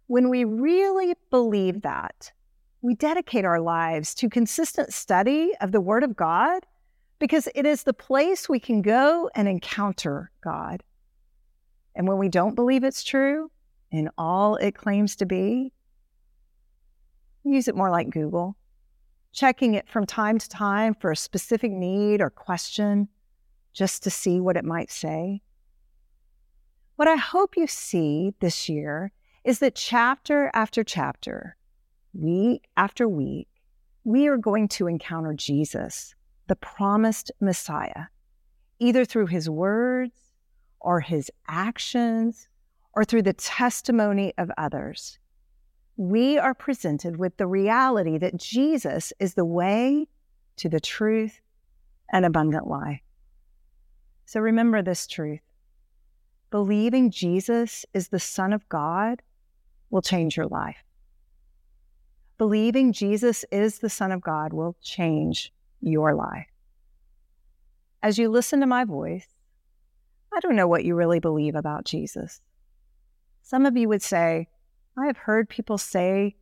when 0.08 0.30
we 0.30 0.46
really 0.46 1.16
believe 1.30 1.82
that, 1.82 2.32
we 2.82 2.96
dedicate 2.96 3.44
our 3.44 3.60
lives 3.60 4.16
to 4.16 4.30
consistent 4.30 4.94
study 4.94 5.52
of 5.60 5.74
the 5.74 5.82
Word 5.82 6.06
of 6.06 6.16
God 6.16 6.66
because 7.20 7.50
it 7.54 7.66
is 7.66 7.84
the 7.84 7.92
place 7.92 8.48
we 8.48 8.58
can 8.58 8.82
go 8.82 9.30
and 9.36 9.50
encounter 9.50 10.32
God. 10.42 10.82
And 11.94 12.08
when 12.08 12.18
we 12.18 12.30
don't 12.30 12.56
believe 12.56 12.86
it's 12.86 13.04
true 13.04 13.52
in 13.92 14.10
all 14.18 14.56
it 14.56 14.76
claims 14.76 15.18
to 15.18 15.26
be, 15.26 15.74
use 17.44 17.68
it 17.68 17.76
more 17.76 17.92
like 17.92 18.12
Google, 18.12 18.56
checking 19.34 19.74
it 19.74 19.90
from 19.90 20.06
time 20.06 20.38
to 20.38 20.48
time 20.48 20.94
for 20.94 21.12
a 21.12 21.18
specific 21.18 21.74
need 21.74 22.22
or 22.22 22.30
question 22.30 23.10
just 23.80 24.04
to 24.04 24.10
see 24.10 24.42
what 24.42 24.58
it 24.58 24.66
might 24.66 24.92
say. 24.92 25.42
What 26.98 27.08
I 27.08 27.16
hope 27.16 27.56
you 27.56 27.66
see 27.66 28.34
this 28.42 28.68
year 28.68 29.14
is 29.46 29.60
that 29.60 29.74
chapter 29.74 30.52
after 30.54 30.84
chapter, 30.84 31.56
week 32.14 32.68
after 32.76 33.08
week, 33.08 33.48
we 34.04 34.28
are 34.28 34.36
going 34.36 34.68
to 34.68 34.88
encounter 34.88 35.34
Jesus, 35.34 36.14
the 36.48 36.58
promised 36.58 37.32
Messiah, 37.40 38.08
either 38.80 39.06
through 39.06 39.28
his 39.28 39.50
words 39.50 40.12
or 40.82 41.00
his 41.00 41.32
actions 41.48 42.50
or 42.98 43.06
through 43.06 43.22
the 43.22 43.32
testimony 43.32 44.34
of 44.38 44.52
others. 44.58 45.20
We 45.96 46.38
are 46.38 46.54
presented 46.54 47.16
with 47.16 47.38
the 47.38 47.48
reality 47.48 48.18
that 48.18 48.36
Jesus 48.36 49.14
is 49.20 49.36
the 49.36 49.46
way 49.46 50.10
to 50.58 50.68
the 50.68 50.82
truth 50.82 51.40
and 52.12 52.26
abundant 52.26 52.68
life. 52.68 53.00
So 54.30 54.40
remember 54.40 54.84
this 54.84 55.08
truth 55.08 55.40
believing 56.52 57.10
Jesus 57.10 57.84
is 57.96 58.10
the 58.10 58.20
Son 58.20 58.54
of 58.54 58.70
God 58.70 59.24
will 59.90 60.04
change 60.04 60.38
your 60.38 60.46
life. 60.46 60.84
Believing 62.38 62.94
Jesus 62.94 63.44
is 63.52 63.80
the 63.80 63.90
Son 63.90 64.12
of 64.12 64.22
God 64.22 64.54
will 64.54 64.76
change 64.84 65.52
your 65.82 66.14
life. 66.14 66.46
As 68.04 68.20
you 68.20 68.30
listen 68.30 68.60
to 68.60 68.68
my 68.68 68.86
voice, 68.86 69.26
I 70.32 70.40
don't 70.42 70.56
know 70.56 70.68
what 70.68 70.86
you 70.86 70.94
really 70.94 71.20
believe 71.20 71.56
about 71.56 71.86
Jesus. 71.86 72.40
Some 73.42 73.66
of 73.66 73.76
you 73.76 73.90
would 73.90 74.04
say, 74.04 74.48
I 74.96 75.08
have 75.08 75.18
heard 75.18 75.50
people 75.50 75.80
say, 75.80 76.36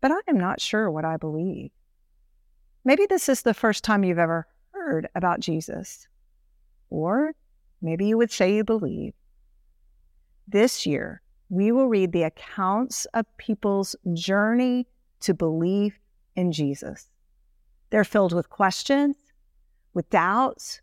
but 0.00 0.12
I 0.12 0.20
am 0.28 0.38
not 0.38 0.60
sure 0.60 0.88
what 0.88 1.04
I 1.04 1.16
believe. 1.16 1.72
Maybe 2.84 3.04
this 3.06 3.28
is 3.28 3.42
the 3.42 3.52
first 3.52 3.82
time 3.82 4.04
you've 4.04 4.16
ever 4.16 4.46
heard 4.70 5.08
about 5.16 5.40
Jesus. 5.40 6.06
Or 6.90 7.32
maybe 7.80 8.06
you 8.06 8.18
would 8.18 8.30
say 8.30 8.54
you 8.54 8.64
believe. 8.64 9.14
This 10.46 10.86
year, 10.86 11.22
we 11.50 11.72
will 11.72 11.88
read 11.88 12.12
the 12.12 12.24
accounts 12.24 13.06
of 13.14 13.24
people's 13.36 13.96
journey 14.14 14.86
to 15.20 15.34
belief 15.34 15.98
in 16.36 16.52
Jesus. 16.52 17.08
They're 17.90 18.04
filled 18.04 18.32
with 18.32 18.50
questions, 18.50 19.16
with 19.94 20.08
doubts, 20.10 20.80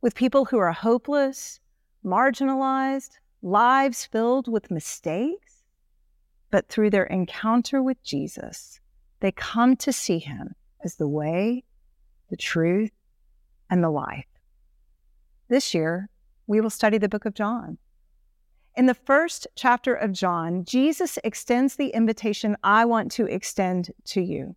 with 0.00 0.14
people 0.14 0.44
who 0.44 0.58
are 0.58 0.72
hopeless, 0.72 1.60
marginalized, 2.04 3.18
lives 3.42 4.04
filled 4.06 4.48
with 4.48 4.70
mistakes. 4.70 5.62
But 6.50 6.68
through 6.68 6.90
their 6.90 7.04
encounter 7.04 7.82
with 7.82 8.02
Jesus, 8.02 8.80
they 9.20 9.32
come 9.32 9.76
to 9.76 9.92
see 9.92 10.18
him 10.18 10.54
as 10.84 10.96
the 10.96 11.08
way, 11.08 11.64
the 12.30 12.36
truth, 12.36 12.92
and 13.70 13.82
the 13.82 13.90
life. 13.90 14.26
This 15.48 15.72
year, 15.72 16.10
we 16.46 16.60
will 16.60 16.70
study 16.70 16.98
the 16.98 17.08
book 17.08 17.24
of 17.24 17.34
John. 17.34 17.78
In 18.76 18.84
the 18.84 18.94
first 18.94 19.46
chapter 19.54 19.94
of 19.94 20.12
John, 20.12 20.64
Jesus 20.64 21.18
extends 21.24 21.76
the 21.76 21.88
invitation 21.88 22.56
I 22.62 22.84
want 22.84 23.10
to 23.12 23.24
extend 23.24 23.90
to 24.04 24.20
you. 24.20 24.54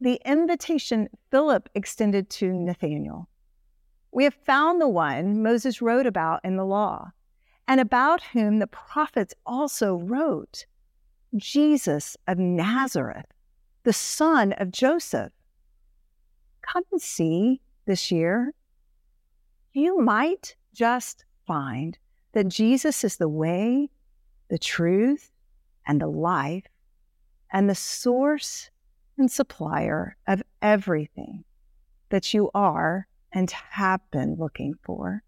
The 0.00 0.20
invitation 0.24 1.08
Philip 1.30 1.68
extended 1.74 2.30
to 2.30 2.52
Nathanael. 2.52 3.28
We 4.12 4.24
have 4.24 4.34
found 4.46 4.80
the 4.80 4.88
one 4.88 5.42
Moses 5.42 5.82
wrote 5.82 6.06
about 6.06 6.40
in 6.44 6.56
the 6.56 6.64
law, 6.64 7.10
and 7.66 7.80
about 7.80 8.22
whom 8.22 8.60
the 8.60 8.68
prophets 8.68 9.34
also 9.44 9.96
wrote 9.96 10.66
Jesus 11.34 12.16
of 12.28 12.38
Nazareth, 12.38 13.26
the 13.82 13.92
son 13.92 14.52
of 14.52 14.70
Joseph. 14.70 15.32
Come 16.62 16.84
and 16.92 17.02
see 17.02 17.60
this 17.86 18.12
year 18.12 18.54
you 19.76 20.00
might 20.00 20.56
just 20.74 21.24
find 21.46 21.98
that 22.32 22.48
Jesus 22.48 23.04
is 23.04 23.18
the 23.18 23.28
way, 23.28 23.90
the 24.48 24.58
truth, 24.58 25.30
and 25.86 26.00
the 26.00 26.06
life, 26.06 26.64
and 27.52 27.68
the 27.68 27.74
source 27.74 28.70
and 29.18 29.30
supplier 29.30 30.16
of 30.26 30.42
everything 30.62 31.44
that 32.08 32.32
you 32.32 32.50
are 32.54 33.06
and 33.32 33.50
have 33.50 34.00
been 34.10 34.36
looking 34.36 34.74
for. 34.82 35.22